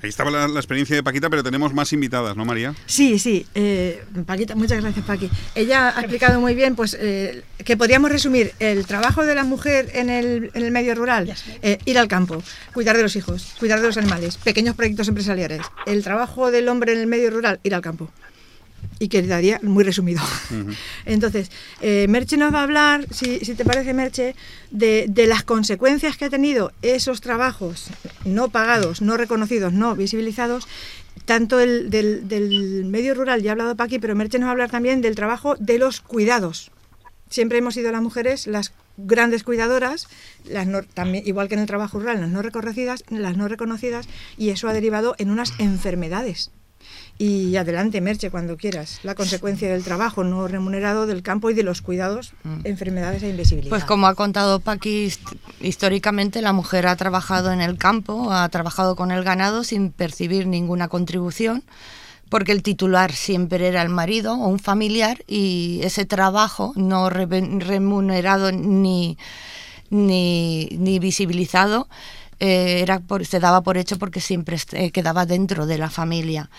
Ahí 0.02 0.08
estaba 0.08 0.30
la, 0.30 0.46
experiencia 0.46 0.96
de 0.96 1.02
Paquita, 1.02 1.30
pero 1.30 1.44
tenemos 1.44 1.72
más 1.72 1.92
invitadas, 1.92 2.36
¿no, 2.36 2.44
María? 2.44 2.74
Sí, 2.86 3.20
sí. 3.20 3.46
Eh, 3.54 4.02
Paquita, 4.26 4.56
muchas 4.56 4.80
gracias, 4.80 5.06
Paqui. 5.06 5.30
Ella 5.54 5.96
ha 5.96 6.00
explicado 6.00 6.40
muy 6.40 6.56
bien 6.56 6.74
pues, 6.74 6.96
eh, 6.98 7.44
que 7.64 7.76
podríamos 7.76 8.10
resumir 8.10 8.52
el 8.58 8.84
trabajo 8.84 9.24
de 9.24 9.36
la 9.36 9.44
mujer 9.44 9.90
en 9.94 10.10
el, 10.10 10.50
en 10.54 10.64
el 10.64 10.72
medio 10.72 10.96
rural, 10.96 11.32
eh, 11.62 11.78
ir 11.84 11.98
al 11.98 12.08
campo, 12.08 12.42
cuidar 12.74 12.96
de 12.96 13.02
los 13.02 13.14
hijos, 13.14 13.54
cuidar 13.60 13.80
de 13.80 13.86
los 13.86 13.96
animales, 13.96 14.38
pequeños 14.38 14.74
proyectos 14.74 15.06
empresariales. 15.06 15.60
El 15.86 16.02
trabajo 16.02 16.50
del 16.50 16.68
hombre 16.68 16.94
en 16.94 16.98
el 16.98 17.06
medio 17.06 17.30
rural, 17.30 17.60
ir 17.62 17.74
al 17.74 17.80
campo 17.82 18.10
y 19.02 19.08
quedaría 19.08 19.58
muy 19.64 19.82
resumido. 19.82 20.22
Entonces, 21.06 21.50
eh, 21.80 22.06
Merche 22.08 22.36
nos 22.36 22.54
va 22.54 22.60
a 22.60 22.62
hablar, 22.62 23.04
si, 23.10 23.40
te 23.40 23.64
parece, 23.64 23.92
Merche, 23.94 24.36
de, 24.70 25.10
las 25.26 25.42
consecuencias 25.42 26.16
que 26.16 26.26
ha 26.26 26.30
tenido 26.30 26.70
esos 26.82 27.20
trabajos 27.20 27.88
no 28.24 28.50
pagados, 28.50 29.02
no 29.02 29.16
reconocidos, 29.16 29.72
no 29.72 29.96
visibilizados, 29.96 30.68
tanto 31.24 31.58
el, 31.58 31.90
del, 31.90 32.84
medio 32.84 33.14
rural, 33.14 33.42
ya 33.42 33.50
ha 33.50 33.52
hablado 33.52 33.74
Paqui, 33.74 33.98
pero 33.98 34.14
Merche 34.14 34.38
nos 34.38 34.46
va 34.46 34.50
a 34.50 34.52
hablar 34.52 34.70
también 34.70 35.00
del 35.00 35.16
trabajo 35.16 35.56
de 35.58 35.78
los 35.78 36.00
cuidados. 36.00 36.70
Siempre 37.28 37.58
hemos 37.58 37.74
sido 37.74 37.90
las 37.90 38.02
mujeres 38.02 38.46
las 38.46 38.72
grandes 38.96 39.42
cuidadoras, 39.42 40.06
las 40.44 40.68
también, 40.94 41.26
igual 41.26 41.48
que 41.48 41.54
en 41.54 41.60
el 41.60 41.66
trabajo 41.66 41.98
rural, 41.98 42.20
las 42.20 42.30
no 42.30 42.40
reconocidas, 42.40 43.02
las 43.08 43.36
no 43.36 43.48
reconocidas, 43.48 44.06
y 44.36 44.50
eso 44.50 44.68
ha 44.68 44.72
derivado 44.72 45.16
en 45.18 45.30
unas 45.30 45.54
enfermedades. 45.58 46.52
Y 47.22 47.54
adelante, 47.54 48.00
Merche, 48.00 48.32
cuando 48.32 48.56
quieras. 48.56 48.98
La 49.04 49.14
consecuencia 49.14 49.70
del 49.70 49.84
trabajo 49.84 50.24
no 50.24 50.48
remunerado 50.48 51.06
del 51.06 51.22
campo 51.22 51.50
y 51.50 51.54
de 51.54 51.62
los 51.62 51.80
cuidados, 51.80 52.32
mm. 52.42 52.62
enfermedades 52.64 53.22
e 53.22 53.28
invisibilidad. 53.28 53.70
Pues 53.70 53.84
como 53.84 54.08
ha 54.08 54.16
contado 54.16 54.58
Paqui, 54.58 55.12
históricamente 55.60 56.42
la 56.42 56.52
mujer 56.52 56.88
ha 56.88 56.96
trabajado 56.96 57.52
en 57.52 57.60
el 57.60 57.78
campo, 57.78 58.32
ha 58.32 58.48
trabajado 58.48 58.96
con 58.96 59.12
el 59.12 59.22
ganado 59.22 59.62
sin 59.62 59.92
percibir 59.92 60.48
ninguna 60.48 60.88
contribución 60.88 61.62
porque 62.28 62.50
el 62.50 62.64
titular 62.64 63.12
siempre 63.12 63.68
era 63.68 63.82
el 63.82 63.88
marido 63.88 64.34
o 64.34 64.48
un 64.48 64.58
familiar 64.58 65.22
y 65.28 65.78
ese 65.84 66.04
trabajo 66.04 66.72
no 66.74 67.08
remunerado 67.08 68.50
ni, 68.50 69.16
ni, 69.90 70.98
visibilizado 70.98 71.86
eh, 72.40 72.80
era 72.80 73.00
se 73.22 73.38
daba 73.38 73.60
por 73.60 73.78
hecho 73.78 73.96
porque 73.96 74.20
siempre 74.20 74.56
eh, 74.72 74.90
quedaba 74.90 75.24
dentro 75.24 75.66
de 75.66 75.78
la 75.78 75.88
familia. 75.88 76.50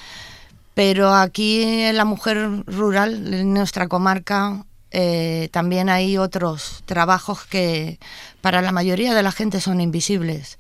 Pero 0.74 1.14
aquí 1.14 1.62
en 1.62 1.98
la 1.98 2.06
mujer 2.06 2.64
rural, 2.66 3.34
en 3.34 3.54
nuestra 3.54 3.88
comarca, 3.88 4.66
eh, 4.92 5.50
también 5.52 5.90
hay 5.90 6.18
otros 6.18 6.84
trabajos 6.86 7.46
que 7.46 8.00
para 8.42 8.62
la 8.62 8.72
mayoría 8.72 9.14
de 9.14 9.24
la 9.24 9.32
gente 9.32 9.62
son 9.62 9.82
invisibles 9.82 10.58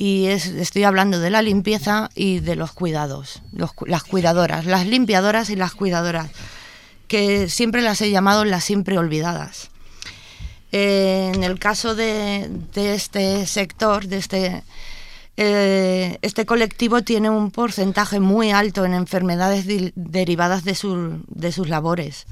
y 0.00 0.28
estoy 0.28 0.84
hablando 0.84 1.20
de 1.20 1.28
la 1.28 1.42
limpieza 1.42 2.08
y 2.14 2.40
de 2.40 2.56
los 2.56 2.72
cuidados, 2.72 3.42
las 3.52 4.02
cuidadoras, 4.02 4.64
las 4.64 4.86
limpiadoras 4.86 5.50
y 5.50 5.56
las 5.56 5.74
cuidadoras, 5.74 6.30
que 7.06 7.50
siempre 7.50 7.82
las 7.82 8.00
he 8.00 8.10
llamado 8.10 8.46
las 8.46 8.64
siempre 8.64 8.96
olvidadas. 8.96 9.68
Eh, 10.72 11.32
en 11.34 11.44
el 11.44 11.58
caso 11.58 11.94
de, 11.94 12.48
este 12.76 13.44
sector, 13.44 14.06
de 14.06 14.16
este, 14.16 14.62
eh, 15.42 16.18
este 16.20 16.44
colectivo 16.44 17.00
tiene 17.00 17.30
un 17.30 17.50
porcentaje 17.50 18.20
muy 18.20 18.50
alto 18.50 18.84
en 18.84 18.92
enfermedades 18.92 19.64
derivadas 19.94 20.64
de, 20.64 20.76
de 21.28 21.52
sus 21.52 21.68
labores. 21.70 22.26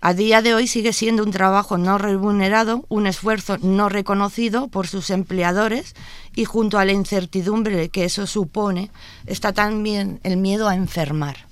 A 0.00 0.12
día 0.12 0.42
de 0.42 0.54
hoy 0.54 0.66
sigue 0.66 0.92
siendo 0.92 1.22
un 1.22 1.30
trabajo 1.30 1.78
no 1.78 1.98
remunerado, 1.98 2.84
un 2.88 3.06
esfuerzo 3.06 3.58
no 3.58 3.88
reconocido 3.88 4.66
por 4.66 4.88
sus 4.88 5.10
empleadores 5.10 5.94
y 6.34 6.46
junto 6.46 6.80
a 6.80 6.84
la 6.84 6.90
incertidumbre 6.90 7.90
que 7.90 8.04
eso 8.04 8.26
supone 8.26 8.90
está 9.26 9.52
también 9.52 10.18
el 10.24 10.36
miedo 10.36 10.66
a 10.66 10.74
enfermar. 10.74 11.46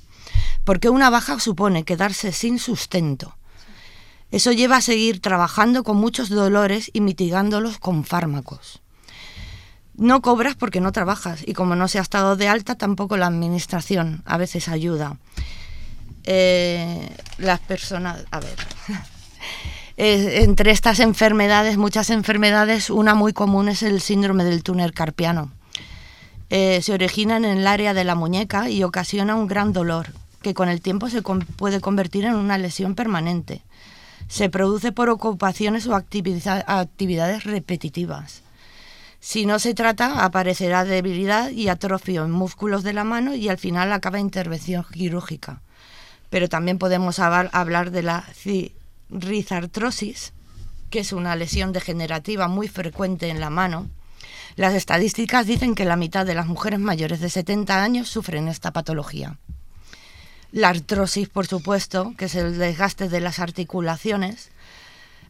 Porque 0.64 0.88
una 0.88 1.08
baja 1.08 1.38
supone 1.38 1.84
quedarse 1.84 2.32
sin 2.32 2.58
sustento. 2.58 3.36
Eso 4.32 4.50
lleva 4.50 4.78
a 4.78 4.80
seguir 4.80 5.20
trabajando 5.20 5.84
con 5.84 5.98
muchos 5.98 6.30
dolores 6.30 6.90
y 6.92 7.00
mitigándolos 7.00 7.78
con 7.78 8.02
fármacos. 8.02 8.82
No 9.96 10.20
cobras 10.20 10.56
porque 10.56 10.80
no 10.80 10.92
trabajas 10.92 11.42
y 11.46 11.54
como 11.54 11.74
no 11.74 11.88
se 11.88 11.98
ha 11.98 12.02
estado 12.02 12.36
de 12.36 12.48
alta 12.48 12.74
tampoco 12.74 13.16
la 13.16 13.26
administración 13.26 14.22
a 14.26 14.36
veces 14.36 14.68
ayuda. 14.68 15.16
Eh, 16.24 17.08
las 17.38 17.60
personas, 17.60 18.24
a 18.30 18.40
ver, 18.40 18.56
eh, 19.96 20.40
entre 20.42 20.72
estas 20.72 21.00
enfermedades, 21.00 21.78
muchas 21.78 22.10
enfermedades, 22.10 22.90
una 22.90 23.14
muy 23.14 23.32
común 23.32 23.68
es 23.68 23.82
el 23.82 24.00
síndrome 24.00 24.44
del 24.44 24.62
túnel 24.62 24.92
carpiano. 24.92 25.50
Eh, 26.50 26.80
se 26.82 26.92
origina 26.92 27.36
en 27.38 27.44
el 27.44 27.66
área 27.66 27.94
de 27.94 28.04
la 28.04 28.14
muñeca 28.14 28.68
y 28.68 28.82
ocasiona 28.82 29.34
un 29.34 29.46
gran 29.46 29.72
dolor, 29.72 30.08
que 30.42 30.52
con 30.52 30.68
el 30.68 30.80
tiempo 30.80 31.08
se 31.08 31.22
puede 31.22 31.80
convertir 31.80 32.24
en 32.24 32.34
una 32.34 32.58
lesión 32.58 32.94
permanente. 32.94 33.62
Se 34.28 34.50
produce 34.50 34.92
por 34.92 35.08
ocupaciones 35.08 35.86
o 35.86 35.94
actividades 35.94 37.44
repetitivas. 37.44 38.45
Si 39.28 39.44
no 39.44 39.58
se 39.58 39.74
trata, 39.74 40.24
aparecerá 40.24 40.84
debilidad 40.84 41.50
y 41.50 41.68
atrofio 41.68 42.24
en 42.24 42.30
músculos 42.30 42.84
de 42.84 42.92
la 42.92 43.02
mano 43.02 43.34
y 43.34 43.48
al 43.48 43.58
final 43.58 43.92
acaba 43.92 44.20
intervención 44.20 44.86
quirúrgica 44.92 45.62
pero 46.30 46.48
también 46.48 46.78
podemos 46.78 47.18
hablar 47.18 47.90
de 47.90 48.02
la 48.04 48.24
rizartrosis, 49.10 50.32
que 50.90 51.00
es 51.00 51.12
una 51.12 51.34
lesión 51.34 51.72
degenerativa 51.72 52.46
muy 52.46 52.68
frecuente 52.68 53.28
en 53.28 53.40
la 53.40 53.50
mano. 53.50 53.90
Las 54.54 54.74
estadísticas 54.74 55.46
dicen 55.46 55.74
que 55.74 55.84
la 55.84 55.96
mitad 55.96 56.24
de 56.24 56.34
las 56.34 56.46
mujeres 56.46 56.78
mayores 56.78 57.18
de 57.18 57.30
70 57.30 57.82
años 57.82 58.08
sufren 58.08 58.46
esta 58.46 58.72
patología. 58.72 59.38
La 60.52 60.68
artrosis, 60.68 61.28
por 61.28 61.48
supuesto, 61.48 62.14
que 62.16 62.26
es 62.26 62.36
el 62.36 62.58
desgaste 62.58 63.08
de 63.08 63.20
las 63.20 63.40
articulaciones, 63.40 64.50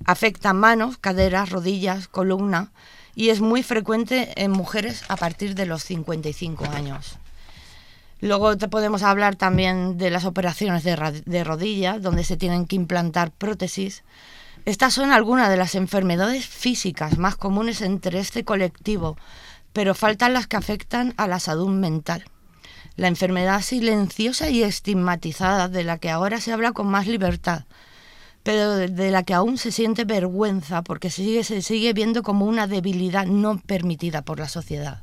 afecta 0.04 0.52
manos, 0.52 0.98
caderas, 0.98 1.48
rodillas, 1.48 2.08
columna 2.08 2.72
y 3.16 3.30
es 3.30 3.40
muy 3.40 3.64
frecuente 3.64 4.30
en 4.36 4.52
mujeres 4.52 5.02
a 5.08 5.16
partir 5.16 5.54
de 5.56 5.64
los 5.64 5.82
55 5.82 6.66
años. 6.66 7.18
Luego 8.20 8.56
te 8.58 8.68
podemos 8.68 9.02
hablar 9.02 9.36
también 9.36 9.96
de 9.96 10.10
las 10.10 10.26
operaciones 10.26 10.84
de, 10.84 11.44
rodilla, 11.44 11.98
donde 11.98 12.24
se 12.24 12.36
tienen 12.36 12.66
que 12.66 12.76
implantar 12.76 13.30
prótesis. 13.30 14.04
Estas 14.66 14.92
son 14.92 15.12
algunas 15.12 15.48
de 15.48 15.56
las 15.56 15.74
enfermedades 15.74 16.46
físicas 16.46 17.16
más 17.16 17.36
comunes 17.36 17.80
entre 17.80 18.18
este 18.18 18.44
colectivo, 18.44 19.16
pero 19.72 19.94
faltan 19.94 20.34
las 20.34 20.46
que 20.46 20.56
afectan 20.58 21.14
a 21.16 21.26
la 21.26 21.40
salud 21.40 21.68
mental. 21.68 22.24
La 22.96 23.08
enfermedad 23.08 23.62
silenciosa 23.62 24.50
y 24.50 24.62
estigmatizada 24.62 25.68
de 25.68 25.84
la 25.84 25.98
que 25.98 26.10
ahora 26.10 26.40
se 26.40 26.52
habla 26.52 26.72
con 26.72 26.86
más 26.86 27.06
libertad, 27.06 27.64
pero 28.46 28.76
de 28.76 29.10
la 29.10 29.24
que 29.24 29.34
aún 29.34 29.58
se 29.58 29.72
siente 29.72 30.04
vergüenza 30.04 30.82
porque 30.82 31.10
se 31.10 31.42
sigue 31.62 31.92
viendo 31.92 32.22
como 32.22 32.44
una 32.44 32.68
debilidad 32.68 33.26
no 33.26 33.58
permitida 33.58 34.22
por 34.22 34.38
la 34.38 34.48
sociedad. 34.48 35.02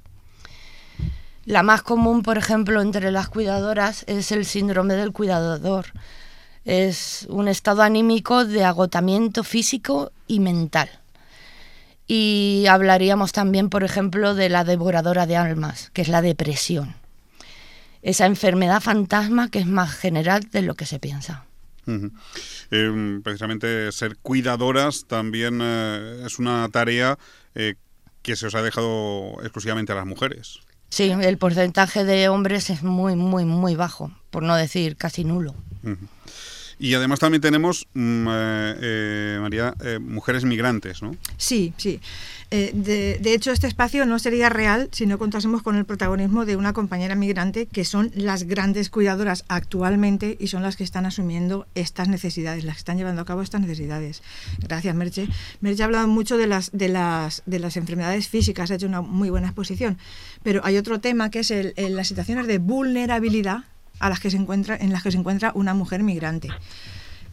La 1.43 1.61
más 1.61 1.81
común, 1.81 2.23
por 2.23 2.37
ejemplo, 2.37 2.81
entre 2.81 3.11
las 3.11 3.27
cuidadoras 3.27 4.05
es 4.07 4.31
el 4.31 4.45
síndrome 4.45 4.93
del 4.93 5.11
cuidador. 5.11 5.87
Es 6.63 7.27
un 7.29 7.49
estado 7.49 7.81
anímico 7.81 8.45
de 8.45 8.63
agotamiento 8.63 9.43
físico 9.43 10.13
y 10.25 10.39
mental. 10.39 10.89
Y 12.07 12.63
hablaríamos 12.69 13.33
también, 13.33 13.69
por 13.69 13.83
ejemplo, 13.83 14.35
de 14.35 14.47
la 14.47 14.63
devoradora 14.63 15.25
de 15.25 15.35
almas, 15.35 15.89
que 15.89 16.01
es 16.03 16.07
la 16.07 16.21
depresión. 16.21 16.95
Esa 18.03 18.25
enfermedad 18.25 18.79
fantasma 18.79 19.49
que 19.49 19.59
es 19.59 19.67
más 19.67 19.91
general 19.91 20.43
de 20.49 20.61
lo 20.61 20.75
que 20.75 20.85
se 20.85 20.99
piensa. 20.99 21.43
Eh, 21.85 23.19
precisamente 23.23 23.91
ser 23.91 24.17
cuidadoras 24.17 25.05
también 25.07 25.59
eh, 25.61 26.23
es 26.25 26.39
una 26.39 26.67
tarea 26.69 27.17
eh, 27.55 27.75
que 28.21 28.35
se 28.35 28.47
os 28.47 28.55
ha 28.55 28.61
dejado 28.61 29.37
exclusivamente 29.41 29.91
a 29.91 29.95
las 29.95 30.05
mujeres. 30.05 30.59
Sí, 30.89 31.09
el 31.09 31.37
porcentaje 31.37 32.03
de 32.03 32.29
hombres 32.29 32.69
es 32.69 32.83
muy, 32.83 33.15
muy, 33.15 33.45
muy 33.45 33.75
bajo, 33.75 34.11
por 34.29 34.43
no 34.43 34.55
decir 34.55 34.95
casi 34.95 35.23
nulo. 35.23 35.55
Y 36.83 36.95
además 36.95 37.21
también 37.21 37.39
tenemos, 37.39 37.87
mm, 37.93 38.27
eh, 38.29 38.75
eh, 38.81 39.37
María, 39.39 39.73
eh, 39.85 39.99
mujeres 39.99 40.43
migrantes, 40.43 41.01
¿no? 41.01 41.15
Sí, 41.37 41.73
sí. 41.77 42.01
De, 42.51 43.17
de, 43.19 43.33
hecho, 43.33 43.51
este 43.51 43.65
espacio 43.65 44.05
no 44.05 44.19
sería 44.19 44.47
real 44.47 44.87
si 44.91 45.07
no 45.07 45.17
contásemos 45.17 45.63
con 45.63 45.75
el 45.75 45.85
protagonismo 45.85 46.45
de 46.45 46.55
una 46.55 46.71
compañera 46.71 47.15
migrante 47.15 47.65
que 47.65 47.83
son 47.83 48.11
las 48.13 48.43
grandes 48.43 48.91
cuidadoras 48.91 49.43
actualmente 49.47 50.37
y 50.39 50.49
son 50.49 50.61
las 50.61 50.75
que 50.75 50.83
están 50.83 51.07
asumiendo 51.07 51.65
estas 51.73 52.09
necesidades, 52.09 52.63
las 52.63 52.75
que 52.75 52.79
están 52.79 52.97
llevando 52.97 53.23
a 53.23 53.25
cabo 53.25 53.41
estas 53.41 53.61
necesidades. 53.61 54.21
Gracias, 54.59 54.93
Merche. 54.93 55.29
Merche 55.61 55.81
ha 55.81 55.85
hablado 55.85 56.07
mucho 56.07 56.37
de 56.37 56.45
las, 56.45 56.69
de 56.73 56.89
las, 56.89 57.41
de 57.47 57.57
las 57.57 57.75
enfermedades 57.75 58.27
físicas, 58.27 58.69
ha 58.69 58.75
hecho 58.75 58.85
una 58.85 59.01
muy 59.01 59.31
buena 59.31 59.47
exposición, 59.47 59.97
pero 60.43 60.61
hay 60.63 60.77
otro 60.77 60.99
tema 60.99 61.31
que 61.31 61.39
es 61.39 61.49
el, 61.49 61.73
las 61.75 62.07
situaciones 62.07 62.45
de 62.45 62.59
vulnerabilidad 62.59 63.63
a 64.03 64.09
las 64.09 64.19
que 64.19 64.29
se 64.29 64.35
encuentra, 64.35 64.75
en 64.75 64.91
las 64.91 65.01
que 65.01 65.11
se 65.11 65.17
encuentra 65.17 65.53
una 65.55 65.73
mujer 65.73 66.03
migrante. 66.03 66.49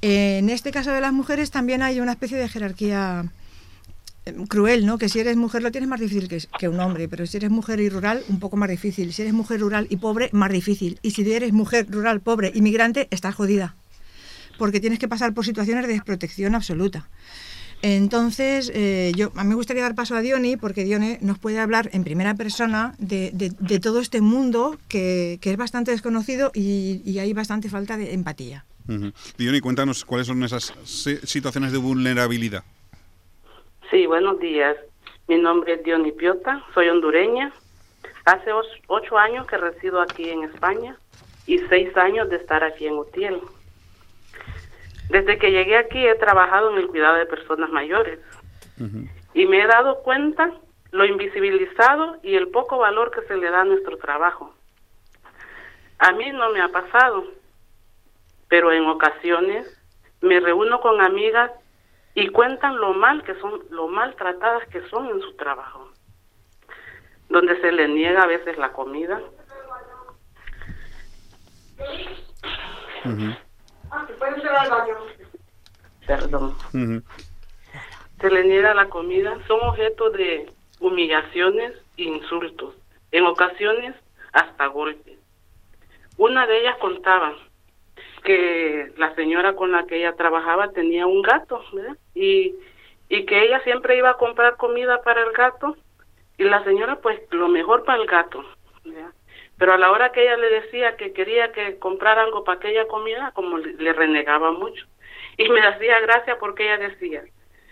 En 0.02 0.48
este 0.48 0.70
caso 0.70 0.92
de 0.92 1.00
las 1.00 1.12
mujeres 1.12 1.50
también 1.50 1.82
hay 1.82 1.98
una 1.98 2.12
especie 2.12 2.38
de 2.38 2.48
jerarquía 2.48 3.24
eh, 4.24 4.34
cruel, 4.48 4.86
¿no? 4.86 4.96
Que 4.96 5.08
si 5.08 5.18
eres 5.18 5.36
mujer 5.36 5.64
lo 5.64 5.72
tienes 5.72 5.88
más 5.88 5.98
difícil 5.98 6.28
que, 6.28 6.40
que, 6.60 6.68
un 6.68 6.78
hombre, 6.78 7.08
pero 7.08 7.26
si 7.26 7.38
eres 7.38 7.50
mujer 7.50 7.80
y 7.80 7.88
rural, 7.88 8.22
un 8.28 8.38
poco 8.38 8.56
más 8.56 8.70
difícil. 8.70 9.12
Si 9.12 9.20
eres 9.22 9.34
mujer 9.34 9.60
rural 9.60 9.88
y 9.90 9.96
pobre, 9.96 10.30
más 10.32 10.52
difícil. 10.52 11.00
Y 11.02 11.10
si 11.10 11.30
eres 11.30 11.52
mujer 11.52 11.86
rural, 11.90 12.20
pobre 12.20 12.52
y 12.54 12.62
migrante, 12.62 13.08
estás 13.10 13.34
jodida. 13.34 13.74
Porque 14.56 14.78
tienes 14.78 15.00
que 15.00 15.08
pasar 15.08 15.34
por 15.34 15.44
situaciones 15.44 15.88
de 15.88 15.94
desprotección 15.94 16.54
absoluta. 16.54 17.08
Entonces, 17.82 18.70
eh, 18.74 19.12
yo, 19.16 19.30
a 19.36 19.42
mí 19.42 19.50
me 19.50 19.54
gustaría 19.54 19.82
dar 19.82 19.94
paso 19.94 20.14
a 20.14 20.20
Dione, 20.20 20.58
porque 20.58 20.84
Dione 20.84 21.18
nos 21.22 21.38
puede 21.38 21.58
hablar 21.58 21.88
en 21.92 22.04
primera 22.04 22.34
persona 22.34 22.94
de, 22.98 23.80
todo 23.82 24.00
este 24.00 24.20
mundo 24.20 24.76
que, 24.88 25.38
es 25.42 25.56
bastante 25.56 25.90
desconocido 25.90 26.50
y, 26.54 27.18
hay 27.18 27.32
bastante 27.32 27.68
falta 27.68 27.96
de 27.96 28.12
empatía. 28.12 28.64
Uh 28.88 29.10
Dione, 29.38 29.60
cuéntanos 29.60 30.04
cuáles 30.04 30.26
son 30.26 30.42
esas 30.42 30.74
situaciones 31.24 31.72
de 31.72 31.78
vulnerabilidad. 31.78 32.64
Sí, 33.90 34.06
buenos 34.06 34.38
días. 34.40 34.76
Mi 35.28 35.38
nombre 35.38 35.74
es 35.74 35.84
Diony 35.84 36.12
Piota, 36.12 36.62
soy 36.74 36.88
hondureña. 36.88 37.52
Hace 38.26 38.50
ocho 38.88 39.16
años 39.16 39.46
que 39.46 39.56
resido 39.56 40.00
aquí 40.00 40.28
en 40.28 40.44
España 40.44 40.96
y 41.46 41.58
seis 41.68 41.96
años 41.96 42.28
de 42.28 42.36
estar 42.36 42.62
aquí 42.62 42.86
en 42.86 42.94
Utiel. 42.94 43.40
Desde 45.10 45.38
que 45.38 45.50
llegué 45.50 45.76
aquí 45.76 46.06
he 46.06 46.14
trabajado 46.14 46.70
en 46.70 46.78
el 46.78 46.86
cuidado 46.86 47.16
de 47.16 47.26
personas 47.26 47.70
mayores. 47.70 48.20
Y 49.34 49.46
me 49.46 49.62
he 49.62 49.66
dado 49.66 50.02
cuenta 50.02 50.52
lo 50.92 51.04
invisibilizado 51.04 52.18
y 52.22 52.36
el 52.36 52.48
poco 52.48 52.78
valor 52.78 53.10
que 53.10 53.22
se 53.22 53.36
le 53.36 53.50
da 53.50 53.60
a 53.60 53.64
nuestro 53.64 53.98
trabajo. 53.98 54.54
A 55.98 56.12
mí 56.12 56.30
no 56.32 56.50
me 56.50 56.62
ha 56.62 56.68
pasado, 56.68 57.24
pero 58.48 58.72
en 58.72 58.86
ocasiones 58.86 59.66
me 60.20 60.40
reúno 60.40 60.80
con 60.80 61.00
amigas 61.00 61.50
y 62.14 62.28
cuentan 62.28 62.76
lo 62.76 62.94
mal 62.94 63.22
que 63.24 63.34
son, 63.34 63.62
lo 63.70 63.88
maltratadas 63.88 64.66
que 64.68 64.88
son 64.88 65.08
en 65.08 65.20
su 65.20 65.34
trabajo, 65.34 65.90
donde 67.28 67.60
se 67.60 67.72
les 67.72 67.88
niega 67.90 68.22
a 68.22 68.26
veces 68.26 68.56
la 68.58 68.72
comida. 68.72 69.20
Perdón. 76.06 76.56
Se 78.20 78.30
les 78.30 78.46
niega 78.46 78.74
la 78.74 78.88
comida, 78.88 79.38
son 79.46 79.60
objeto 79.62 80.10
de 80.10 80.50
humillaciones 80.80 81.72
e 81.96 82.02
insultos, 82.02 82.74
en 83.12 83.24
ocasiones 83.26 83.94
hasta 84.32 84.66
golpes. 84.66 85.18
Una 86.16 86.46
de 86.46 86.60
ellas 86.60 86.76
contaba 86.78 87.34
que 88.22 88.92
la 88.96 89.14
señora 89.14 89.54
con 89.54 89.72
la 89.72 89.86
que 89.86 89.98
ella 89.98 90.14
trabajaba 90.14 90.72
tenía 90.72 91.06
un 91.06 91.22
gato, 91.22 91.64
¿verdad? 91.72 91.96
Y, 92.14 92.54
y 93.08 93.24
que 93.24 93.42
ella 93.44 93.60
siempre 93.64 93.96
iba 93.96 94.10
a 94.10 94.18
comprar 94.18 94.56
comida 94.56 95.02
para 95.02 95.22
el 95.22 95.32
gato 95.32 95.76
y 96.36 96.44
la 96.44 96.62
señora 96.64 96.96
pues 97.00 97.20
lo 97.30 97.48
mejor 97.48 97.84
para 97.84 98.00
el 98.00 98.06
gato, 98.06 98.44
¿verdad? 98.84 99.12
Pero 99.60 99.74
a 99.74 99.76
la 99.76 99.90
hora 99.90 100.10
que 100.10 100.22
ella 100.22 100.38
le 100.38 100.48
decía 100.48 100.96
que 100.96 101.12
quería 101.12 101.52
que 101.52 101.78
comprara 101.78 102.22
algo 102.22 102.44
para 102.44 102.56
aquella 102.56 102.88
comida, 102.88 103.32
como 103.34 103.58
le, 103.58 103.92
renegaba 103.92 104.52
mucho. 104.52 104.86
Y 105.36 105.50
me 105.50 105.60
hacía 105.60 106.00
gracia 106.00 106.38
porque 106.38 106.64
ella 106.64 106.88
decía, 106.88 107.24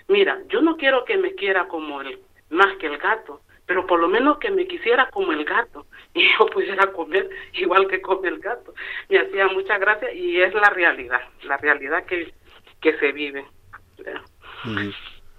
mira, 0.07 0.39
yo 0.49 0.61
no 0.61 0.77
quiero 0.77 1.07
que 1.07 1.17
me 1.17 1.35
quiera 1.35 1.67
como 1.67 2.03
el, 2.03 2.21
más 2.51 2.77
que 2.77 2.89
el 2.89 2.99
gato, 2.99 3.41
pero 3.65 3.87
por 3.87 4.01
lo 4.01 4.07
menos 4.07 4.37
que 4.37 4.51
me 4.51 4.67
quisiera 4.67 5.09
como 5.09 5.33
el 5.33 5.47
gato 5.47 5.87
y 6.15 6.29
yo 6.39 6.45
pudiera 6.49 6.93
comer 6.93 7.31
igual 7.55 7.89
que 7.89 8.03
come 8.03 8.29
el 8.29 8.39
gato. 8.39 8.75
Me 9.09 9.21
hacía 9.21 9.49
mucha 9.49 9.79
gracia 9.79 10.13
y 10.13 10.43
es 10.43 10.53
la 10.53 10.69
realidad, 10.69 11.23
la 11.45 11.57
realidad 11.57 12.05
que, 12.05 12.35
que 12.83 12.99
se 12.99 13.13
vive. 13.13 13.47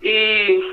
Y 0.02 0.64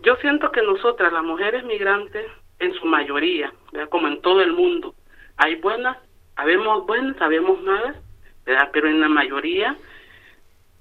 yo 0.00 0.16
siento 0.22 0.50
que 0.52 0.62
nosotras, 0.62 1.12
las 1.12 1.22
mujeres 1.22 1.64
migrantes, 1.64 2.24
en 2.58 2.74
su 2.74 2.86
mayoría, 2.86 3.52
como 3.90 4.08
en 4.08 4.20
todo 4.20 4.40
el 4.40 4.52
mundo, 4.52 4.94
hay 5.36 5.56
buenas, 5.56 5.98
sabemos 6.36 6.86
buenas, 6.86 7.16
sabemos 7.16 7.62
malas, 7.62 7.96
¿verdad? 8.44 8.70
pero 8.72 8.88
en 8.88 9.00
la 9.00 9.08
mayoría 9.08 9.76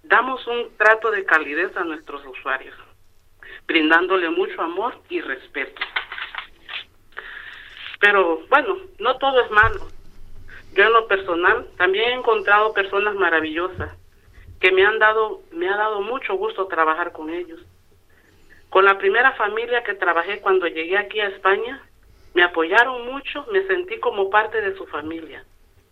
damos 0.03 0.45
un 0.47 0.75
trato 0.77 1.11
de 1.11 1.25
calidez 1.25 1.75
a 1.77 1.83
nuestros 1.83 2.25
usuarios 2.25 2.75
brindándole 3.67 4.29
mucho 4.29 4.61
amor 4.61 4.95
y 5.09 5.21
respeto. 5.21 5.81
Pero 7.99 8.41
bueno, 8.49 8.77
no 8.99 9.17
todo 9.17 9.41
es 9.41 9.51
malo. 9.51 9.87
Yo 10.73 10.83
en 10.83 10.93
lo 10.93 11.07
personal 11.07 11.67
también 11.77 12.09
he 12.09 12.13
encontrado 12.13 12.73
personas 12.73 13.15
maravillosas 13.15 13.97
que 14.59 14.71
me 14.71 14.85
han 14.85 14.97
dado 14.99 15.41
me 15.51 15.69
ha 15.69 15.75
dado 15.75 16.01
mucho 16.01 16.35
gusto 16.35 16.67
trabajar 16.67 17.11
con 17.11 17.29
ellos. 17.29 17.59
Con 18.69 18.85
la 18.85 18.97
primera 18.97 19.33
familia 19.33 19.83
que 19.83 19.93
trabajé 19.93 20.41
cuando 20.41 20.67
llegué 20.67 20.97
aquí 20.97 21.19
a 21.19 21.27
España, 21.27 21.81
me 22.33 22.43
apoyaron 22.43 23.05
mucho, 23.05 23.45
me 23.51 23.65
sentí 23.67 23.99
como 23.99 24.29
parte 24.29 24.61
de 24.61 24.75
su 24.75 24.85
familia. 24.87 25.43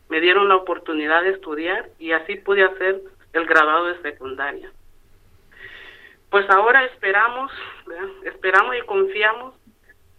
Me 0.10 0.22
dieron 0.22 0.50
la 0.50 0.56
oportunidad 0.56 1.24
de 1.24 1.32
estudiar 1.32 1.90
y 1.98 2.12
así 2.12 2.36
pude 2.36 2.64
hacer 2.64 3.02
el 3.34 3.46
graduado 3.46 3.88
de 3.88 4.02
secundaria 4.02 4.72
pues 6.36 6.50
ahora 6.50 6.84
esperamos, 6.84 7.50
esperamos 8.26 8.76
y 8.76 8.82
confiamos 8.82 9.56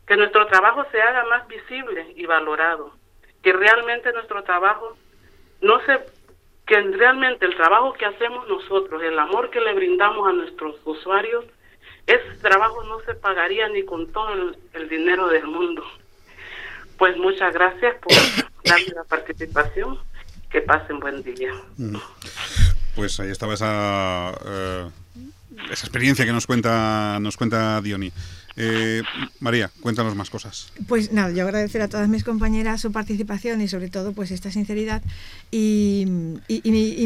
que 0.07 0.17
nuestro 0.17 0.47
trabajo 0.47 0.87
se 0.91 0.99
haga 1.03 1.25
más 1.25 1.47
visible 1.47 2.15
y 2.17 2.25
valorado, 2.25 2.93
que 3.43 3.53
realmente 3.53 4.11
nuestro 4.15 4.43
trabajo 4.43 4.97
no 5.61 5.79
se 5.81 6.01
que 6.67 6.81
realmente 6.81 7.45
el 7.45 7.55
trabajo 7.55 7.93
que 7.93 8.07
hacemos 8.07 8.49
nosotros, 8.49 9.03
el 9.03 9.19
amor 9.19 9.51
que 9.51 9.61
le 9.61 9.75
brindamos 9.75 10.27
a 10.27 10.33
nuestros 10.33 10.81
usuarios, 10.87 11.45
ese 12.07 12.37
trabajo 12.41 12.85
no 12.85 13.01
se 13.01 13.15
pagaría 13.15 13.69
ni 13.69 13.85
con 13.85 14.13
todo 14.13 14.29
el, 14.75 14.89
dinero 14.89 15.29
del 15.29 15.47
mundo. 15.47 15.83
Pues 16.99 17.17
muchas 17.17 17.53
gracias 17.53 17.97
por 17.97 18.13
darme 18.65 18.93
la 18.95 19.05
participación. 19.05 19.99
Que 20.51 20.61
pasen 20.61 21.01
buen 21.01 21.23
día. 21.25 21.53
Mm. 21.77 21.97
Pues 22.95 23.19
ahí 23.19 23.31
estaba 23.31 23.55
esa 23.55 24.33
eh, 24.47 24.89
esa 25.71 25.87
experiencia 25.87 26.25
que 26.25 26.33
nos 26.33 26.47
cuenta, 26.47 27.19
nos 27.21 27.37
cuenta 27.37 27.81
Diony. 27.81 28.13
Eh, 28.59 29.03
María, 29.39 29.71
cuéntanos 29.81 30.17
más 30.17 30.31
cosas. 30.31 30.73
Pues 30.89 31.13
nada, 31.13 31.31
yo 31.31 31.45
agradecer 31.45 31.83
a 31.83 31.89
todas 31.89 32.09
mis 32.09 32.25
compañeras 32.25 32.81
su 32.81 32.91
participación 32.91 33.61
y 33.61 33.69
sobre 33.69 33.91
todo 33.91 34.13
pues 34.13 34.31
esta 34.31 34.51
sinceridad 34.51 35.03
y, 35.51 36.07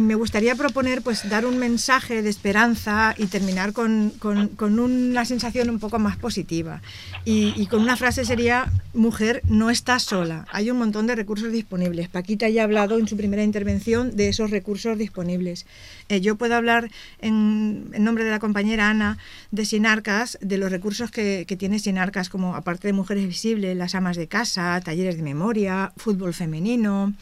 me 0.00 0.14
gustaría 0.14 0.54
proponer 0.54 1.02
pues 1.02 1.28
dar 1.28 1.46
un 1.46 1.58
mensaje 1.58 2.22
de 2.22 2.30
esperanza 2.30 3.14
y 3.18 3.26
terminar 3.26 3.72
con, 3.72 4.12
una 4.60 5.24
sensación 5.24 5.70
un 5.70 5.78
poco 5.78 5.98
más 5.98 6.16
positiva 6.16 6.82
y, 7.24 7.66
con 7.66 7.82
una 7.82 7.96
frase 7.96 8.24
sería 8.24 8.70
mujer 8.94 9.42
no 9.44 9.70
estás 9.70 10.04
sola, 10.04 10.46
hay 10.52 10.70
un 10.70 10.78
montón 10.78 11.06
de 11.06 11.14
recursos 11.14 11.52
disponibles. 11.52 12.08
Paquita 12.08 12.48
ya 12.48 12.62
ha 12.62 12.64
hablado 12.64 12.98
en 12.98 13.08
su 13.08 13.16
primera 13.16 13.42
intervención 13.42 14.16
de 14.16 14.28
esos 14.28 14.50
recursos 14.50 14.96
disponibles. 14.98 15.66
Eh, 16.08 16.20
yo 16.20 16.36
puedo 16.36 16.54
hablar 16.54 16.90
en 17.20 17.90
nombre 17.90 18.24
de 18.24 18.30
la 18.30 18.38
compañera 18.38 18.90
Ana 18.90 19.18
de 19.50 19.64
Sinarcas 19.64 20.38
de 20.40 20.58
los 20.58 20.70
recursos 20.70 21.10
que 21.10 21.39
que, 21.46 21.57
tiene 21.57 21.79
Sinarcas, 21.79 22.29
como 22.29 22.55
aparte 22.55 22.88
de 22.88 22.92
Mujeres 22.92 23.26
Visibles, 23.26 23.76
las 23.76 23.94
amas 23.94 24.16
de 24.16 24.29
casa, 24.29 24.81
talleres 24.85 25.16
de 25.16 25.22
memoria, 25.22 25.92
fútbol 25.96 26.35
femenino. 26.35 27.12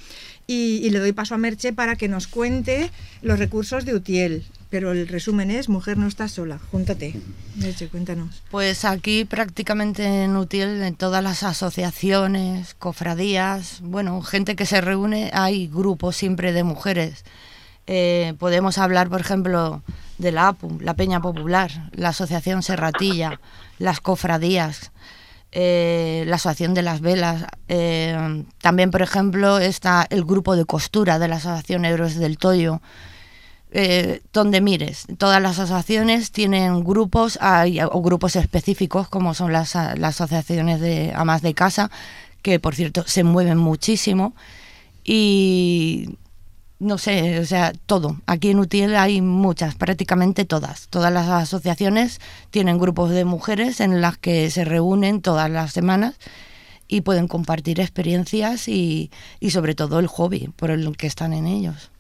Y, 0.47 0.89
le 0.91 0.99
doy 0.99 1.13
paso 1.13 1.35
a 1.35 1.39
Merche 1.39 1.73
para 1.73 1.97
que 1.97 2.09
nos 2.09 2.27
cuente 2.27 2.91
los 3.23 3.39
recursos 3.39 3.85
de 3.85 3.95
Utiel. 3.95 4.45
Pero 4.71 4.93
el 4.93 5.09
resumen 5.09 5.51
es, 5.51 5.69
mujer 5.69 5.97
no 5.97 6.07
está 6.07 6.29
sola, 6.29 6.59
júntate. 6.71 7.15
Merche, 7.57 7.89
cuéntanos. 7.89 8.43
Pues 8.51 8.85
aquí 8.85 9.25
prácticamente 9.25 10.25
en 10.25 10.37
Utiel, 10.37 10.83
en 10.83 10.95
todas 10.95 11.23
las 11.23 11.43
asociaciones, 11.43 12.75
cofradías, 12.75 13.81
bueno, 13.83 14.21
gente 14.23 14.57
que 14.57 14.67
se 14.67 14.81
reúne, 14.81 15.31
hay 15.33 15.69
grupos 15.69 16.17
siempre 16.17 16.53
de 16.53 16.65
mujeres. 16.65 17.25
Eh, 17.87 18.35
podemos 18.39 18.77
hablar, 18.77 19.09
por 19.09 19.23
ejemplo, 19.23 19.83
de 20.19 20.31
la 20.31 20.49
APU, 20.49 20.79
la 20.81 20.95
Peña 20.95 21.23
Popular, 21.23 21.91
la 21.93 22.11
Asociación 22.11 22.63
Serratilla, 22.63 23.41
las 23.79 24.01
cofradías, 24.01 24.93
eh, 25.51 26.25
la 26.27 26.37
Asociación 26.37 26.75
de 26.75 26.83
las 26.83 27.01
Velas. 27.01 27.45
Eh, 27.69 28.45
también, 28.61 28.91
por 28.91 29.03
ejemplo, 29.03 29.59
está 29.59 30.07
el 30.11 30.25
grupo 30.25 30.57
de 30.57 30.65
costura 30.65 31.19
de 31.19 31.29
la 31.29 31.37
Asociación 31.37 31.85
Héroes 31.85 32.19
del 32.19 32.39
Toyo. 32.39 32.81
Eh, 33.71 34.23
donde 34.33 34.63
mires, 34.63 35.07
todas 35.19 35.43
las 35.43 35.59
asociaciones 35.59 36.33
tienen 36.33 36.83
grupos 36.85 37.39
o 37.43 38.01
grupos 38.01 38.35
específicos, 38.37 39.09
como 39.09 39.35
son 39.35 39.53
las, 39.53 39.75
las 39.75 40.21
asociaciones 40.21 40.81
de 40.81 41.13
amas 41.15 41.43
de 41.43 41.53
casa, 41.53 41.91
que 42.41 42.61
por 42.61 42.75
cierto 42.75 43.05
se 43.07 43.25
mueven 43.25 43.59
muchísimo. 43.59 44.35
Y 45.05 46.17
no 46.81 46.97
sé, 46.99 47.41
o 47.41 47.45
sea, 47.45 47.73
todo. 47.87 48.21
Aquí 48.27 48.51
en 48.51 48.61
UTIEL 48.61 48.95
hay 48.97 49.21
muchas, 49.21 49.75
prácticamente 49.75 50.45
todas. 50.45 50.89
Todas 50.89 51.13
las 51.13 51.29
asociaciones 51.29 52.21
tienen 52.51 52.79
grupos 52.79 53.11
de 53.11 53.25
mujeres 53.25 53.81
en 53.81 54.01
las 54.01 54.17
que 54.19 54.51
se 54.51 54.65
reúnen 54.65 55.21
todas 55.21 55.51
las 55.51 55.73
semanas 55.73 56.17
y 56.87 57.01
pueden 57.01 57.29
compartir 57.29 57.81
experiencias 57.81 58.69
y, 58.69 59.11
sobre 59.51 59.75
todo 59.75 59.99
el 59.99 60.07
hobby 60.07 60.51
por 60.57 60.71
el 60.71 60.97
que 60.97 61.07
están 61.07 61.33
en 61.33 61.47
ellos. 61.47 61.91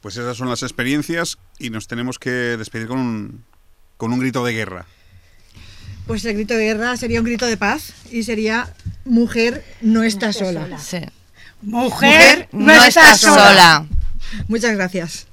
Pues 0.00 0.16
esas 0.16 0.36
son 0.36 0.48
las 0.48 0.62
experiencias 0.62 1.38
y 1.58 1.70
nos 1.70 1.88
tenemos 1.88 2.18
que 2.18 2.30
despedir 2.30 2.86
con 2.86 2.98
un, 2.98 3.44
con 3.96 4.12
un 4.12 4.20
grito 4.20 4.44
de 4.44 4.52
guerra. 4.52 4.86
Pues 6.06 6.24
el 6.24 6.34
grito 6.34 6.54
de 6.54 6.64
guerra 6.64 6.96
sería 6.96 7.20
un 7.20 7.26
grito 7.26 7.46
de 7.46 7.56
paz 7.56 7.94
y 8.10 8.24
sería 8.24 8.74
mujer 9.04 9.64
no 9.80 10.02
está 10.02 10.32
sola. 10.32 10.78
Sí. 10.78 10.98
Mujer, 11.62 12.48
no, 12.52 12.72
estás 12.72 13.20
sola. 13.20 13.86
Muchas 14.48 14.74
gracias. 14.76 15.26